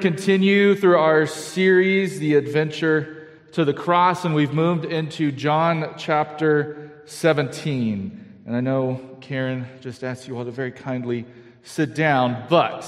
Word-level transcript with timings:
Continue 0.00 0.74
through 0.76 0.96
our 0.96 1.26
series, 1.26 2.18
The 2.20 2.36
Adventure 2.36 3.28
to 3.52 3.66
the 3.66 3.74
Cross, 3.74 4.24
and 4.24 4.34
we've 4.34 4.54
moved 4.54 4.86
into 4.86 5.30
John 5.30 5.94
chapter 5.98 7.02
17. 7.04 8.42
And 8.46 8.56
I 8.56 8.60
know 8.60 9.18
Karen 9.20 9.66
just 9.82 10.02
asked 10.02 10.26
you 10.26 10.38
all 10.38 10.46
to 10.46 10.50
very 10.50 10.72
kindly 10.72 11.26
sit 11.64 11.94
down, 11.94 12.46
but 12.48 12.86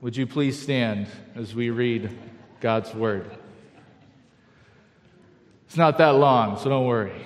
would 0.00 0.16
you 0.16 0.26
please 0.26 0.60
stand 0.60 1.06
as 1.36 1.54
we 1.54 1.70
read 1.70 2.10
God's 2.58 2.92
Word? 2.92 3.30
It's 5.66 5.76
not 5.76 5.98
that 5.98 6.16
long, 6.16 6.58
so 6.58 6.68
don't 6.68 6.86
worry. 6.86 7.22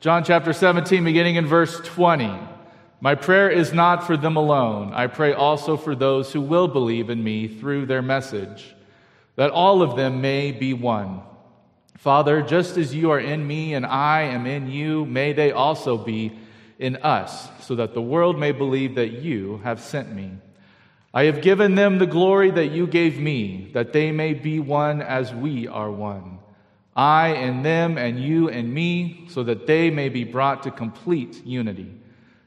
John 0.00 0.24
chapter 0.24 0.52
17, 0.52 1.02
beginning 1.02 1.36
in 1.36 1.46
verse 1.46 1.80
20. 1.80 2.38
My 3.00 3.14
prayer 3.14 3.50
is 3.50 3.72
not 3.72 4.06
for 4.06 4.16
them 4.16 4.36
alone. 4.36 4.92
I 4.94 5.06
pray 5.06 5.32
also 5.34 5.76
for 5.76 5.94
those 5.94 6.32
who 6.32 6.40
will 6.40 6.68
believe 6.68 7.10
in 7.10 7.22
me 7.22 7.46
through 7.46 7.86
their 7.86 8.02
message, 8.02 8.74
that 9.36 9.50
all 9.50 9.82
of 9.82 9.96
them 9.96 10.20
may 10.20 10.50
be 10.50 10.72
one. 10.72 11.20
Father, 11.98 12.40
just 12.40 12.78
as 12.78 12.94
you 12.94 13.10
are 13.10 13.20
in 13.20 13.46
me 13.46 13.74
and 13.74 13.84
I 13.84 14.22
am 14.22 14.46
in 14.46 14.70
you, 14.70 15.04
may 15.04 15.32
they 15.32 15.52
also 15.52 15.98
be 15.98 16.38
in 16.78 16.96
us, 16.96 17.48
so 17.60 17.74
that 17.74 17.94
the 17.94 18.02
world 18.02 18.38
may 18.38 18.52
believe 18.52 18.94
that 18.94 19.12
you 19.12 19.60
have 19.64 19.80
sent 19.80 20.14
me. 20.14 20.32
I 21.12 21.24
have 21.24 21.42
given 21.42 21.74
them 21.74 21.98
the 21.98 22.06
glory 22.06 22.50
that 22.50 22.68
you 22.68 22.86
gave 22.86 23.18
me, 23.18 23.70
that 23.72 23.92
they 23.92 24.12
may 24.12 24.34
be 24.34 24.58
one 24.60 25.02
as 25.02 25.34
we 25.34 25.66
are 25.66 25.90
one. 25.90 26.38
I 26.94 27.28
and 27.28 27.64
them, 27.64 27.98
and 27.98 28.18
you 28.22 28.48
and 28.48 28.72
me, 28.72 29.26
so 29.28 29.42
that 29.42 29.66
they 29.66 29.90
may 29.90 30.08
be 30.08 30.24
brought 30.24 30.62
to 30.62 30.70
complete 30.70 31.44
unity. 31.44 31.92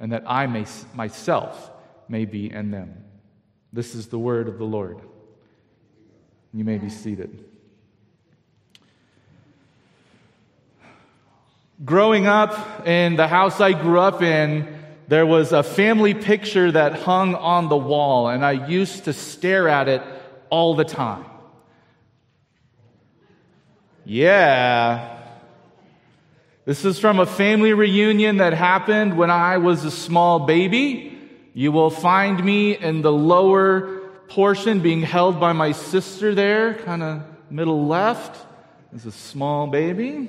and 0.00 0.12
that 0.12 0.24
I 0.26 0.46
may, 0.46 0.66
myself 0.94 1.70
may 2.08 2.24
be 2.24 2.50
in 2.50 2.70
them. 2.70 3.04
This 3.72 3.94
is 3.94 4.08
the 4.08 4.18
word 4.18 4.48
of 4.48 4.58
the 4.58 4.64
Lord. 4.64 5.00
You 6.52 6.64
may 6.64 6.78
be 6.78 6.88
seated. 6.88 7.44
Growing 11.84 12.26
up 12.26 12.86
in 12.86 13.16
the 13.16 13.28
house 13.28 13.60
I 13.60 13.72
grew 13.72 14.00
up 14.00 14.22
in, 14.22 14.74
there 15.08 15.26
was 15.26 15.52
a 15.52 15.62
family 15.62 16.14
picture 16.14 16.72
that 16.72 17.00
hung 17.00 17.34
on 17.34 17.68
the 17.68 17.76
wall, 17.76 18.28
and 18.28 18.44
I 18.44 18.52
used 18.52 19.04
to 19.04 19.12
stare 19.12 19.68
at 19.68 19.86
it 19.88 20.02
all 20.48 20.74
the 20.74 20.84
time. 20.84 21.26
Yeah, 24.04 25.15
this 26.66 26.84
is 26.84 26.98
from 26.98 27.20
a 27.20 27.26
family 27.26 27.72
reunion 27.72 28.38
that 28.38 28.52
happened 28.52 29.16
when 29.16 29.30
I 29.30 29.58
was 29.58 29.84
a 29.84 29.90
small 29.90 30.40
baby. 30.40 31.16
You 31.54 31.70
will 31.70 31.90
find 31.90 32.44
me 32.44 32.76
in 32.76 33.02
the 33.02 33.12
lower 33.12 34.00
portion 34.26 34.80
being 34.80 35.00
held 35.00 35.38
by 35.38 35.52
my 35.52 35.70
sister 35.70 36.34
there, 36.34 36.74
kind 36.74 37.04
of 37.04 37.22
middle 37.48 37.86
left, 37.86 38.44
as 38.92 39.06
a 39.06 39.12
small 39.12 39.68
baby. 39.68 40.28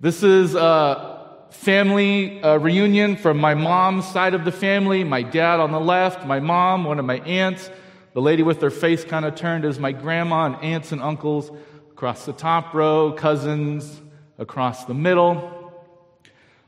This 0.00 0.22
is 0.22 0.54
a 0.54 1.44
family 1.50 2.42
uh, 2.42 2.56
reunion 2.56 3.16
from 3.16 3.36
my 3.36 3.52
mom's 3.52 4.06
side 4.06 4.32
of 4.32 4.46
the 4.46 4.52
family. 4.52 5.04
My 5.04 5.20
dad 5.20 5.60
on 5.60 5.72
the 5.72 5.80
left, 5.80 6.26
my 6.26 6.40
mom, 6.40 6.84
one 6.84 6.98
of 6.98 7.04
my 7.04 7.18
aunts. 7.18 7.68
The 8.14 8.22
lady 8.22 8.42
with 8.42 8.62
her 8.62 8.70
face 8.70 9.04
kind 9.04 9.26
of 9.26 9.34
turned 9.34 9.66
is 9.66 9.78
my 9.78 9.92
grandma 9.92 10.46
and 10.46 10.56
aunts 10.64 10.92
and 10.92 11.02
uncles 11.02 11.50
across 11.98 12.26
the 12.26 12.32
top 12.32 12.74
row, 12.74 13.10
cousins 13.10 14.00
across 14.38 14.84
the 14.84 14.94
middle. 14.94 15.72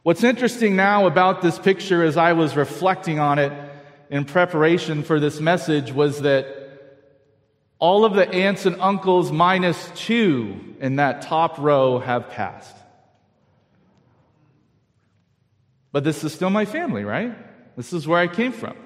What's 0.02 0.24
interesting 0.24 0.74
now 0.74 1.06
about 1.06 1.40
this 1.40 1.56
picture 1.56 2.02
as 2.02 2.16
I 2.16 2.32
was 2.32 2.56
reflecting 2.56 3.20
on 3.20 3.38
it 3.38 3.52
in 4.10 4.24
preparation 4.24 5.04
for 5.04 5.20
this 5.20 5.38
message 5.38 5.92
was 5.92 6.22
that 6.22 6.48
all 7.78 8.04
of 8.04 8.14
the 8.14 8.28
aunts 8.28 8.66
and 8.66 8.80
uncles 8.80 9.30
minus 9.30 9.92
two 9.94 10.74
in 10.80 10.96
that 10.96 11.22
top 11.22 11.58
row 11.58 12.00
have 12.00 12.30
passed. 12.30 12.74
But 15.92 16.02
this 16.02 16.24
is 16.24 16.34
still 16.34 16.50
my 16.50 16.64
family, 16.64 17.04
right? 17.04 17.76
This 17.76 17.92
is 17.92 18.04
where 18.04 18.18
I 18.18 18.26
came 18.26 18.50
from. 18.50 18.76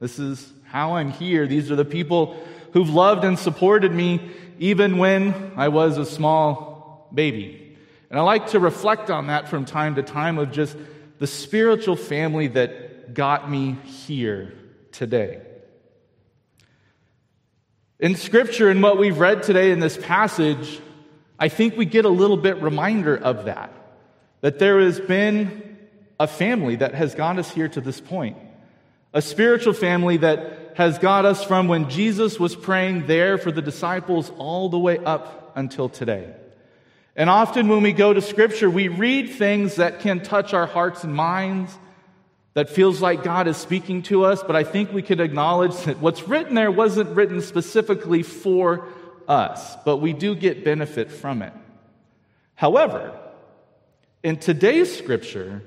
This 0.00 0.18
is 0.18 0.50
how 0.64 0.96
I'm 0.96 1.10
here. 1.10 1.46
These 1.46 1.70
are 1.70 1.76
the 1.76 1.84
people 1.84 2.42
who've 2.72 2.88
loved 2.88 3.22
and 3.24 3.38
supported 3.38 3.92
me 3.92 4.30
even 4.58 4.98
when 4.98 5.52
I 5.56 5.68
was 5.68 5.98
a 5.98 6.06
small 6.06 7.08
baby. 7.12 7.76
And 8.10 8.18
I 8.18 8.22
like 8.22 8.48
to 8.48 8.60
reflect 8.60 9.10
on 9.10 9.28
that 9.28 9.48
from 9.48 9.64
time 9.64 9.96
to 9.96 10.02
time 10.02 10.38
of 10.38 10.52
just 10.52 10.76
the 11.18 11.26
spiritual 11.26 11.96
family 11.96 12.48
that 12.48 13.14
got 13.14 13.50
me 13.50 13.76
here 13.84 14.52
today. 14.92 15.40
In 18.00 18.16
Scripture 18.16 18.68
and 18.68 18.82
what 18.82 18.98
we've 18.98 19.18
read 19.18 19.42
today 19.42 19.70
in 19.70 19.80
this 19.80 19.96
passage, 19.96 20.80
I 21.38 21.48
think 21.48 21.76
we 21.76 21.84
get 21.84 22.04
a 22.04 22.10
little 22.10 22.36
bit 22.36 22.60
reminder 22.60 23.16
of 23.16 23.46
that. 23.46 23.72
That 24.40 24.58
there 24.58 24.80
has 24.80 25.00
been 25.00 25.78
a 26.20 26.26
family 26.26 26.76
that 26.76 26.94
has 26.94 27.14
got 27.14 27.38
us 27.38 27.50
here 27.50 27.68
to 27.68 27.80
this 27.80 28.00
point. 28.00 28.36
A 29.12 29.22
spiritual 29.22 29.72
family 29.72 30.18
that 30.18 30.63
has 30.74 30.98
got 30.98 31.24
us 31.24 31.42
from 31.42 31.68
when 31.68 31.88
Jesus 31.88 32.38
was 32.38 32.54
praying 32.54 33.06
there 33.06 33.38
for 33.38 33.50
the 33.50 33.62
disciples 33.62 34.30
all 34.36 34.68
the 34.68 34.78
way 34.78 34.98
up 34.98 35.52
until 35.56 35.88
today. 35.88 36.34
And 37.16 37.30
often 37.30 37.68
when 37.68 37.82
we 37.82 37.92
go 37.92 38.12
to 38.12 38.20
Scripture, 38.20 38.68
we 38.68 38.88
read 38.88 39.30
things 39.30 39.76
that 39.76 40.00
can 40.00 40.20
touch 40.20 40.52
our 40.52 40.66
hearts 40.66 41.04
and 41.04 41.14
minds, 41.14 41.76
that 42.54 42.70
feels 42.70 43.00
like 43.00 43.24
God 43.24 43.48
is 43.48 43.56
speaking 43.56 44.02
to 44.02 44.24
us, 44.24 44.42
but 44.42 44.54
I 44.54 44.62
think 44.62 44.92
we 44.92 45.02
could 45.02 45.20
acknowledge 45.20 45.76
that 45.84 45.98
what's 45.98 46.28
written 46.28 46.54
there 46.54 46.70
wasn't 46.70 47.10
written 47.16 47.40
specifically 47.40 48.22
for 48.22 48.86
us, 49.26 49.76
but 49.84 49.96
we 49.96 50.12
do 50.12 50.34
get 50.34 50.64
benefit 50.64 51.10
from 51.10 51.42
it. 51.42 51.52
However, 52.54 53.18
in 54.22 54.36
today's 54.38 54.96
Scripture, 54.96 55.62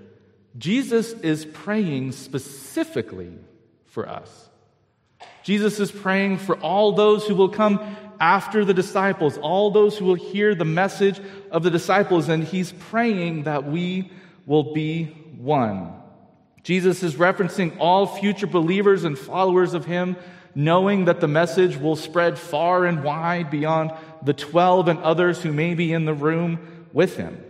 Jesus 0.58 1.12
is 1.12 1.46
praying 1.46 2.14
specifically 2.14 3.34
for 3.86 4.08
us. 4.08 4.50
Jesus 5.44 5.80
is 5.80 5.92
praying 5.92 6.38
for 6.38 6.58
all 6.60 6.92
those 6.92 7.26
who 7.26 7.36
will 7.36 7.50
come 7.50 7.80
after 8.20 8.66
the 8.66 8.74
disciples, 8.74 9.38
all 9.38 9.72
those 9.72 9.98
who 9.98 10.06
will 10.06 10.16
hear 10.16 10.56
the 10.56 10.66
message 10.66 11.22
of 11.52 11.64
the 11.64 11.72
disciples, 11.72 12.30
and 12.30 12.44
he's 12.44 12.72
praying 12.72 13.44
that 13.44 13.66
we 13.66 14.12
will 14.46 14.74
be 14.74 15.06
one. 15.38 15.94
Jesus 16.64 17.04
is 17.04 17.16
referencing 17.16 17.78
all 17.80 18.06
future 18.06 18.48
believers 18.48 19.04
and 19.04 19.18
followers 19.18 19.74
of 19.74 19.86
him, 19.86 20.18
knowing 20.54 21.06
that 21.06 21.22
the 21.22 21.28
message 21.28 21.78
will 21.78 21.96
spread 21.96 22.38
far 22.38 22.86
and 22.86 23.04
wide 23.04 23.50
beyond 23.50 23.92
the 24.24 24.34
12 24.34 24.88
and 24.88 25.00
others 25.00 25.42
who 25.42 25.54
may 25.54 25.76
be 25.76 25.94
in 25.94 26.06
the 26.06 26.14
room 26.14 26.88
with 26.92 27.16
him, 27.16 27.42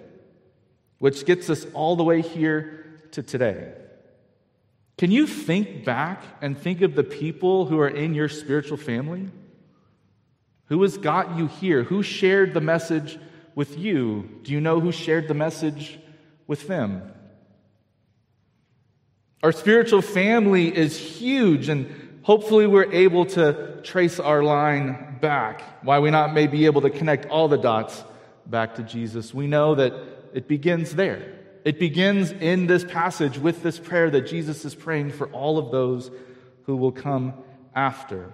which 1.00 1.26
gets 1.26 1.50
us 1.50 1.66
all 1.74 1.96
the 1.96 2.04
way 2.04 2.22
here 2.22 2.86
to 3.12 3.24
today. 3.24 3.74
Can 4.98 5.12
you 5.12 5.28
think 5.28 5.86
back 5.86 6.24
and 6.42 6.58
think 6.58 6.82
of 6.82 6.96
the 6.96 7.04
people 7.04 7.66
who 7.66 7.80
are 7.80 7.88
in 7.88 8.16
your 8.16 8.30
spiritual 8.30 8.78
family? 8.78 9.30
Who 10.66 10.82
has 10.82 10.98
got 10.98 11.38
you 11.38 11.48
here? 11.48 11.84
Who 11.84 12.02
shared 12.02 12.54
the 12.54 12.62
message 12.62 13.20
with 13.54 13.78
you? 13.78 14.40
Do 14.44 14.52
you 14.52 14.60
know 14.60 14.80
who 14.80 14.92
shared 14.92 15.28
the 15.28 15.34
message 15.34 16.00
with 16.48 16.68
them? 16.68 17.14
Our 19.44 19.52
spiritual 19.52 20.02
family 20.02 20.76
is 20.76 20.98
huge, 20.98 21.70
and 21.70 22.20
hopefully, 22.24 22.66
we're 22.66 22.92
able 22.92 23.28
to 23.28 23.80
trace 23.84 24.20
our 24.20 24.42
line 24.42 25.20
back. 25.22 25.62
Why 25.86 26.00
we 26.00 26.10
not 26.10 26.34
may 26.34 26.48
be 26.48 26.66
able 26.66 26.82
to 26.82 26.90
connect 26.90 27.28
all 27.28 27.48
the 27.48 27.58
dots 27.58 28.04
back 28.48 28.76
to 28.76 28.84
Jesus. 28.84 29.34
We 29.34 29.46
know 29.46 29.76
that 29.76 29.94
it 30.34 30.48
begins 30.48 30.96
there. 30.96 31.37
It 31.68 31.80
begins 31.80 32.32
in 32.32 32.66
this 32.68 32.86
passage 32.86 33.38
with 33.38 33.62
this 33.62 33.78
prayer 33.78 34.10
that 34.12 34.22
Jesus 34.22 34.64
is 34.64 34.74
praying 34.74 35.12
for 35.12 35.28
all 35.32 35.58
of 35.58 35.70
those 35.70 36.10
who 36.64 36.78
will 36.78 36.94
come 36.94 37.34
after. 37.76 38.34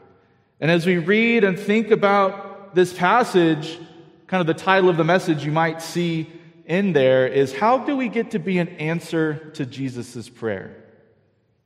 And 0.59 0.69
as 0.69 0.85
we 0.85 0.99
read 0.99 1.43
and 1.43 1.57
think 1.57 1.89
about 1.89 2.75
this 2.75 2.93
passage, 2.93 3.79
kind 4.27 4.39
of 4.39 4.45
the 4.45 4.53
title 4.53 4.87
of 4.87 4.97
the 4.97 5.03
message 5.03 5.43
you 5.43 5.51
might 5.51 5.81
see 5.81 6.31
in 6.67 6.93
there 6.93 7.25
is 7.25 7.55
How 7.55 7.79
do 7.79 7.97
we 7.97 8.07
get 8.07 8.29
to 8.31 8.39
be 8.39 8.59
an 8.59 8.67
answer 8.67 9.49
to 9.55 9.65
Jesus' 9.65 10.29
prayer? 10.29 10.83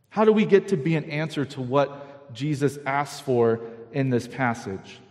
How 0.08 0.24
do 0.24 0.32
we 0.32 0.46
get 0.46 0.70
to 0.70 0.78
be 0.78 0.96
an 0.96 1.10
answer 1.10 1.44
to 1.44 1.62
what 1.62 2.34
Jesus 2.34 2.80
asks 2.86 3.20
for 3.20 3.60
in 3.92 4.10
this 4.10 4.26
passage? 4.26 5.02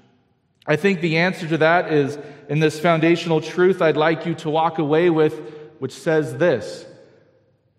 I 0.67 0.77
think 0.77 1.03
the 1.03 1.19
answer 1.19 1.47
to 1.49 1.59
that 1.59 1.93
is 1.93 2.19
in 2.49 2.61
this 2.61 2.81
foundational 2.81 3.43
truth 3.43 3.83
I'd 3.83 3.99
like 3.99 4.25
you 4.25 4.35
to 4.37 4.49
walk 4.49 4.79
away 4.79 5.11
with, 5.11 5.53
which 5.79 5.93
says 5.93 6.37
this 6.37 6.87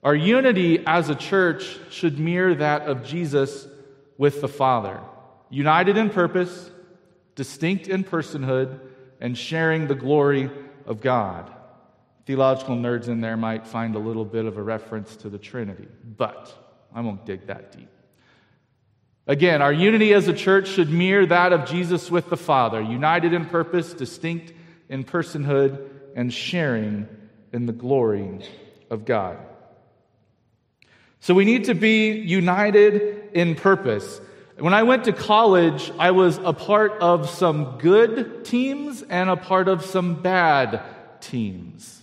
Our 0.03 0.15
unity 0.15 0.83
as 0.85 1.09
a 1.09 1.15
church 1.15 1.79
should 1.89 2.19
mirror 2.19 2.55
that 2.55 2.83
of 2.83 3.03
Jesus 3.03 3.67
with 4.17 4.41
the 4.41 4.47
Father, 4.47 4.99
united 5.49 5.97
in 5.97 6.09
purpose, 6.09 6.71
distinct 7.35 7.88
in 7.88 8.03
personhood, 8.03 8.79
and 9.19 9.38
sharing 9.38 9.88
the 9.88 9.95
glory 9.95 10.49
of 10.85 11.01
God. 11.01 11.51
Theological 12.25 12.75
nerds 12.75 13.07
in 13.07 13.21
there 13.21 13.38
might 13.38 13.65
find 13.65 13.95
a 13.95 13.99
little 13.99 14.25
bit 14.25 14.45
of 14.45 14.57
a 14.57 14.63
reference 14.63 15.15
to 15.17 15.29
the 15.29 15.38
Trinity, 15.38 15.88
but 16.17 16.53
I 16.94 17.01
won't 17.01 17.25
dig 17.25 17.47
that 17.47 17.71
deep. 17.71 17.89
Again, 19.27 19.61
our 19.61 19.73
unity 19.73 20.13
as 20.13 20.27
a 20.27 20.33
church 20.33 20.69
should 20.69 20.89
mirror 20.89 21.25
that 21.25 21.51
of 21.51 21.65
Jesus 21.65 22.09
with 22.09 22.29
the 22.29 22.38
Father, 22.38 22.81
united 22.81 23.33
in 23.33 23.45
purpose, 23.45 23.94
distinct 23.94 24.53
in 24.89 25.03
personhood, 25.03 25.89
and 26.15 26.33
sharing 26.33 27.07
in 27.53 27.65
the 27.65 27.73
glory 27.73 28.39
of 28.89 29.05
God. 29.05 29.38
So 31.19 31.33
we 31.33 31.45
need 31.45 31.65
to 31.65 31.73
be 31.73 32.11
united 32.11 33.31
in 33.33 33.55
purpose. 33.55 34.21
When 34.57 34.73
I 34.73 34.83
went 34.83 35.03
to 35.05 35.13
college, 35.13 35.91
I 35.99 36.11
was 36.11 36.38
a 36.38 36.53
part 36.53 36.94
of 37.01 37.29
some 37.29 37.77
good 37.79 38.45
teams 38.45 39.03
and 39.03 39.29
a 39.29 39.35
part 39.35 39.67
of 39.67 39.85
some 39.85 40.21
bad 40.21 40.81
teams. 41.21 42.01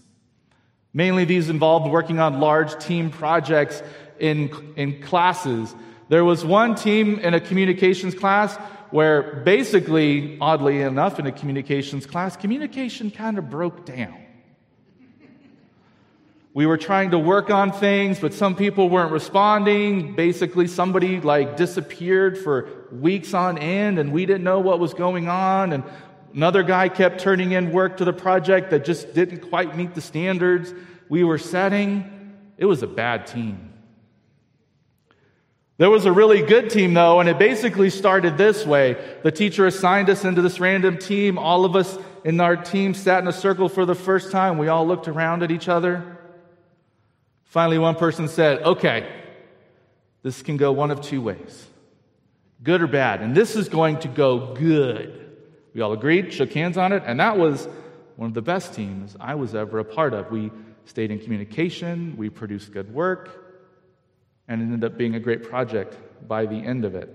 Mainly, 0.92 1.24
these 1.24 1.48
involved 1.48 1.90
working 1.90 2.20
on 2.20 2.38
large 2.38 2.78
team 2.84 3.10
projects 3.10 3.82
in, 4.20 4.74
in 4.76 5.02
classes. 5.02 5.74
There 6.08 6.24
was 6.24 6.44
one 6.44 6.76
team 6.76 7.18
in 7.18 7.34
a 7.34 7.40
communications 7.40 8.14
class 8.14 8.54
where 8.90 9.42
basically, 9.44 10.38
oddly 10.40 10.82
enough, 10.82 11.18
in 11.18 11.26
a 11.26 11.32
communications 11.32 12.06
class, 12.06 12.36
communication 12.36 13.10
kind 13.10 13.38
of 13.38 13.50
broke 13.50 13.84
down. 13.84 14.23
We 16.54 16.66
were 16.66 16.78
trying 16.78 17.10
to 17.10 17.18
work 17.18 17.50
on 17.50 17.72
things, 17.72 18.20
but 18.20 18.32
some 18.32 18.54
people 18.54 18.88
weren't 18.88 19.10
responding. 19.10 20.14
Basically, 20.14 20.68
somebody 20.68 21.20
like 21.20 21.56
disappeared 21.56 22.38
for 22.38 22.68
weeks 22.92 23.34
on 23.34 23.58
end 23.58 23.98
and 23.98 24.12
we 24.12 24.24
didn't 24.24 24.44
know 24.44 24.60
what 24.60 24.78
was 24.78 24.94
going 24.94 25.28
on. 25.28 25.72
And 25.72 25.82
another 26.32 26.62
guy 26.62 26.88
kept 26.88 27.18
turning 27.18 27.50
in 27.50 27.72
work 27.72 27.96
to 27.96 28.04
the 28.04 28.12
project 28.12 28.70
that 28.70 28.84
just 28.84 29.14
didn't 29.14 29.50
quite 29.50 29.76
meet 29.76 29.96
the 29.96 30.00
standards 30.00 30.72
we 31.08 31.24
were 31.24 31.38
setting. 31.38 32.32
It 32.56 32.66
was 32.66 32.84
a 32.84 32.86
bad 32.86 33.26
team. 33.26 33.72
There 35.76 35.90
was 35.90 36.06
a 36.06 36.12
really 36.12 36.42
good 36.42 36.70
team, 36.70 36.94
though, 36.94 37.18
and 37.18 37.28
it 37.28 37.36
basically 37.36 37.90
started 37.90 38.38
this 38.38 38.64
way. 38.64 38.96
The 39.24 39.32
teacher 39.32 39.66
assigned 39.66 40.08
us 40.08 40.24
into 40.24 40.40
this 40.40 40.60
random 40.60 40.98
team. 40.98 41.36
All 41.36 41.64
of 41.64 41.74
us 41.74 41.98
in 42.22 42.38
our 42.38 42.54
team 42.54 42.94
sat 42.94 43.20
in 43.20 43.26
a 43.26 43.32
circle 43.32 43.68
for 43.68 43.84
the 43.84 43.96
first 43.96 44.30
time. 44.30 44.56
We 44.56 44.68
all 44.68 44.86
looked 44.86 45.08
around 45.08 45.42
at 45.42 45.50
each 45.50 45.68
other. 45.68 46.13
Finally, 47.54 47.78
one 47.78 47.94
person 47.94 48.26
said, 48.26 48.60
Okay, 48.64 49.08
this 50.24 50.42
can 50.42 50.56
go 50.56 50.72
one 50.72 50.90
of 50.90 51.00
two 51.00 51.22
ways 51.22 51.68
good 52.64 52.82
or 52.82 52.88
bad. 52.88 53.22
And 53.22 53.32
this 53.32 53.54
is 53.54 53.68
going 53.68 54.00
to 54.00 54.08
go 54.08 54.54
good. 54.54 55.36
We 55.72 55.80
all 55.80 55.92
agreed, 55.92 56.32
shook 56.32 56.52
hands 56.52 56.76
on 56.76 56.92
it, 56.92 57.04
and 57.06 57.20
that 57.20 57.38
was 57.38 57.68
one 58.16 58.26
of 58.26 58.34
the 58.34 58.42
best 58.42 58.74
teams 58.74 59.16
I 59.20 59.36
was 59.36 59.54
ever 59.54 59.78
a 59.78 59.84
part 59.84 60.14
of. 60.14 60.32
We 60.32 60.50
stayed 60.86 61.12
in 61.12 61.20
communication, 61.20 62.16
we 62.16 62.28
produced 62.28 62.72
good 62.72 62.92
work 62.92 63.30
and 64.48 64.60
it 64.60 64.64
ended 64.64 64.82
up 64.82 64.98
being 64.98 65.14
a 65.14 65.20
great 65.20 65.44
project 65.44 65.96
by 66.26 66.46
the 66.46 66.56
end 66.56 66.84
of 66.84 66.96
it. 66.96 67.08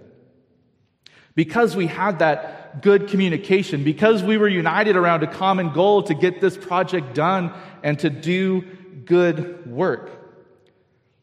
Because 1.36 1.76
we 1.76 1.88
had 1.88 2.20
that 2.20 2.82
good 2.82 3.10
communication, 3.10 3.84
because 3.84 4.24
we 4.24 4.38
were 4.38 4.48
united 4.48 4.96
around 4.96 5.22
a 5.22 5.28
common 5.28 5.74
goal 5.74 6.04
to 6.04 6.14
get 6.14 6.40
this 6.40 6.56
project 6.56 7.14
done 7.14 7.52
and 7.84 8.00
to 8.00 8.10
do 8.10 8.62
good 9.04 9.70
work. 9.70 10.16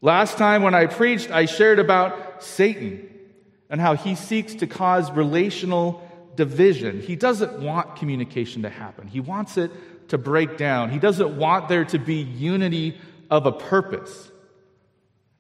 Last 0.07 0.39
time 0.39 0.63
when 0.63 0.73
I 0.73 0.87
preached, 0.87 1.33
I 1.33 1.47
shared 1.47 1.81
about 1.81 2.41
Satan 2.41 3.11
and 3.69 3.81
how 3.81 3.97
he 3.97 4.15
seeks 4.15 4.55
to 4.55 4.69
cause 4.69 5.11
relational 5.11 6.01
division. 6.37 7.01
He 7.01 7.17
doesn't 7.17 7.59
want 7.59 7.97
communication 7.97 8.63
to 8.63 8.69
happen, 8.69 9.09
he 9.09 9.19
wants 9.19 9.57
it 9.57 9.73
to 10.11 10.17
break 10.17 10.59
down. 10.59 10.91
He 10.91 11.01
doesn't 11.01 11.37
want 11.37 11.69
there 11.69 11.85
to 11.87 11.99
be 11.99 12.23
unity 12.23 12.97
of 13.33 13.47
a 13.47 13.51
purpose. 13.51 14.31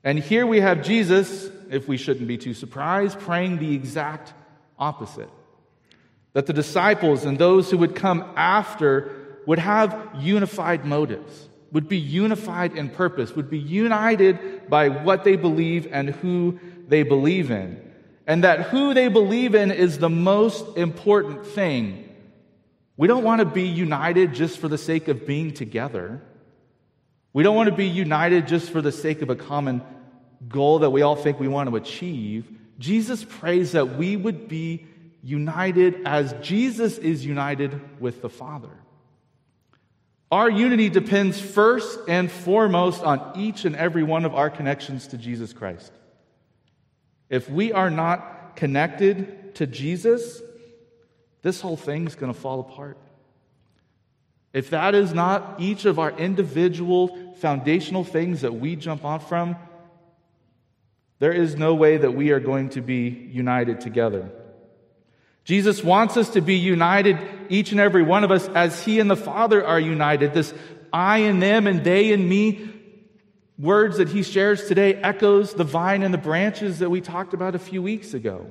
And 0.02 0.18
here 0.18 0.44
we 0.44 0.58
have 0.58 0.82
Jesus, 0.82 1.48
if 1.70 1.86
we 1.86 1.96
shouldn't 1.96 2.26
be 2.26 2.36
too 2.36 2.52
surprised, 2.52 3.20
praying 3.20 3.58
the 3.58 3.72
exact 3.72 4.34
opposite. 4.80 5.30
That 6.32 6.46
the 6.46 6.52
disciples 6.52 7.24
and 7.24 7.38
those 7.38 7.70
who 7.70 7.78
would 7.78 7.94
come 7.94 8.24
after 8.34 9.12
would 9.46 9.60
have 9.60 9.96
unified 10.18 10.84
motives, 10.84 11.48
would 11.76 11.90
be 11.90 11.99
unified 11.99 12.75
in 12.75 12.88
purpose, 12.88 13.37
would 13.37 13.50
be 13.50 13.58
united 13.58 14.67
by 14.70 14.88
what 14.88 15.25
they 15.25 15.37
believe 15.37 15.87
and 15.93 16.08
who 16.08 16.58
they 16.88 17.02
believe 17.02 17.50
in. 17.50 17.78
And 18.26 18.44
that 18.44 18.62
who 18.62 18.94
they 18.94 19.08
believe 19.08 19.55
in 19.55 19.70
is 19.70 19.99
the 19.99 20.08
most 20.08 20.78
important 20.78 21.46
thing. 21.46 22.08
We 22.96 23.08
don't 23.08 23.25
want 23.25 23.40
to 23.40 23.44
be 23.44 23.64
united 23.64 24.32
just 24.32 24.56
for 24.56 24.69
the 24.69 24.78
sake 24.78 25.08
of 25.08 25.26
being 25.26 25.52
together. 25.52 26.23
We 27.34 27.43
don't 27.43 27.55
want 27.55 27.69
to 27.69 27.76
be 27.76 27.88
united 27.88 28.49
just 28.49 28.70
for 28.70 28.81
the 28.81 28.90
sake 28.90 29.20
of 29.20 29.28
a 29.28 29.37
common 29.37 29.82
goal 30.49 30.78
that 30.78 30.88
we 30.88 31.02
all 31.02 31.14
think 31.14 31.38
we 31.38 31.46
want 31.46 31.69
to 31.69 31.76
achieve, 31.76 32.50
Jesus 32.78 33.23
prays 33.23 33.73
that 33.73 33.99
we 33.99 34.17
would 34.17 34.49
be 34.49 34.87
united 35.23 36.06
as 36.06 36.34
Jesus 36.40 36.96
is 36.96 37.26
united 37.26 38.00
with 38.00 38.23
the 38.23 38.31
Father. 38.31 38.70
Our 40.31 40.50
unity 40.50 40.88
depends 40.88 41.40
first 41.40 42.00
and 42.08 42.31
foremost 42.31 43.02
on 43.02 43.32
each 43.37 43.64
and 43.64 43.76
every 43.76 44.02
one 44.02 44.25
of 44.25 44.34
our 44.34 44.50
connections 44.50 45.08
to 45.08 45.19
Jesus 45.19 45.52
Christ. 45.52 45.93
If 47.31 47.49
we 47.49 47.73
are 47.73 47.90
not 47.90 48.56
connected 48.56 49.54
to 49.56 49.66
Jesus, 49.66 50.42
this 51.42 51.61
whole 51.61 51.76
thing's 51.76 52.16
going 52.16 52.33
to 52.33 52.38
fall 52.38 52.61
apart. 52.61 52.99
If 54.52 54.71
that 54.71 54.95
is 54.95 55.12
not 55.12 55.61
each 55.61 55.85
of 55.85 55.99
our 55.99 56.11
individual 56.11 57.35
foundational 57.35 58.04
things 58.04 58.40
that 58.40 58.54
we 58.54 58.75
jump 58.75 59.04
on 59.04 59.21
from, 59.21 59.56
there 61.18 61.33
is 61.33 61.56
no 61.56 61.75
way 61.75 61.99
that 61.99 62.12
we 62.12 62.30
are 62.30 62.40
going 62.40 62.71
to 62.71 62.80
be 62.80 63.28
united 63.30 63.80
together. 63.80 64.30
Jesus 65.46 65.82
wants 65.84 66.16
us 66.16 66.30
to 66.30 66.40
be 66.40 66.56
united, 66.56 67.18
each 67.48 67.70
and 67.70 67.80
every 67.80 68.02
one 68.02 68.24
of 68.24 68.32
us, 68.32 68.48
as 68.48 68.82
He 68.82 68.98
and 68.98 69.08
the 69.08 69.16
Father 69.16 69.64
are 69.64 69.78
united. 69.78 70.34
This 70.34 70.52
I 70.92 71.18
and 71.18 71.40
them 71.40 71.68
and 71.68 71.84
they 71.84 72.12
and 72.12 72.28
me 72.28 72.68
words 73.56 73.98
that 73.98 74.08
He 74.08 74.24
shares 74.24 74.66
today 74.66 74.94
echoes 74.94 75.54
the 75.54 75.62
vine 75.62 76.02
and 76.02 76.12
the 76.12 76.18
branches 76.18 76.80
that 76.80 76.90
we 76.90 77.00
talked 77.00 77.32
about 77.32 77.54
a 77.54 77.60
few 77.60 77.80
weeks 77.80 78.12
ago. 78.12 78.50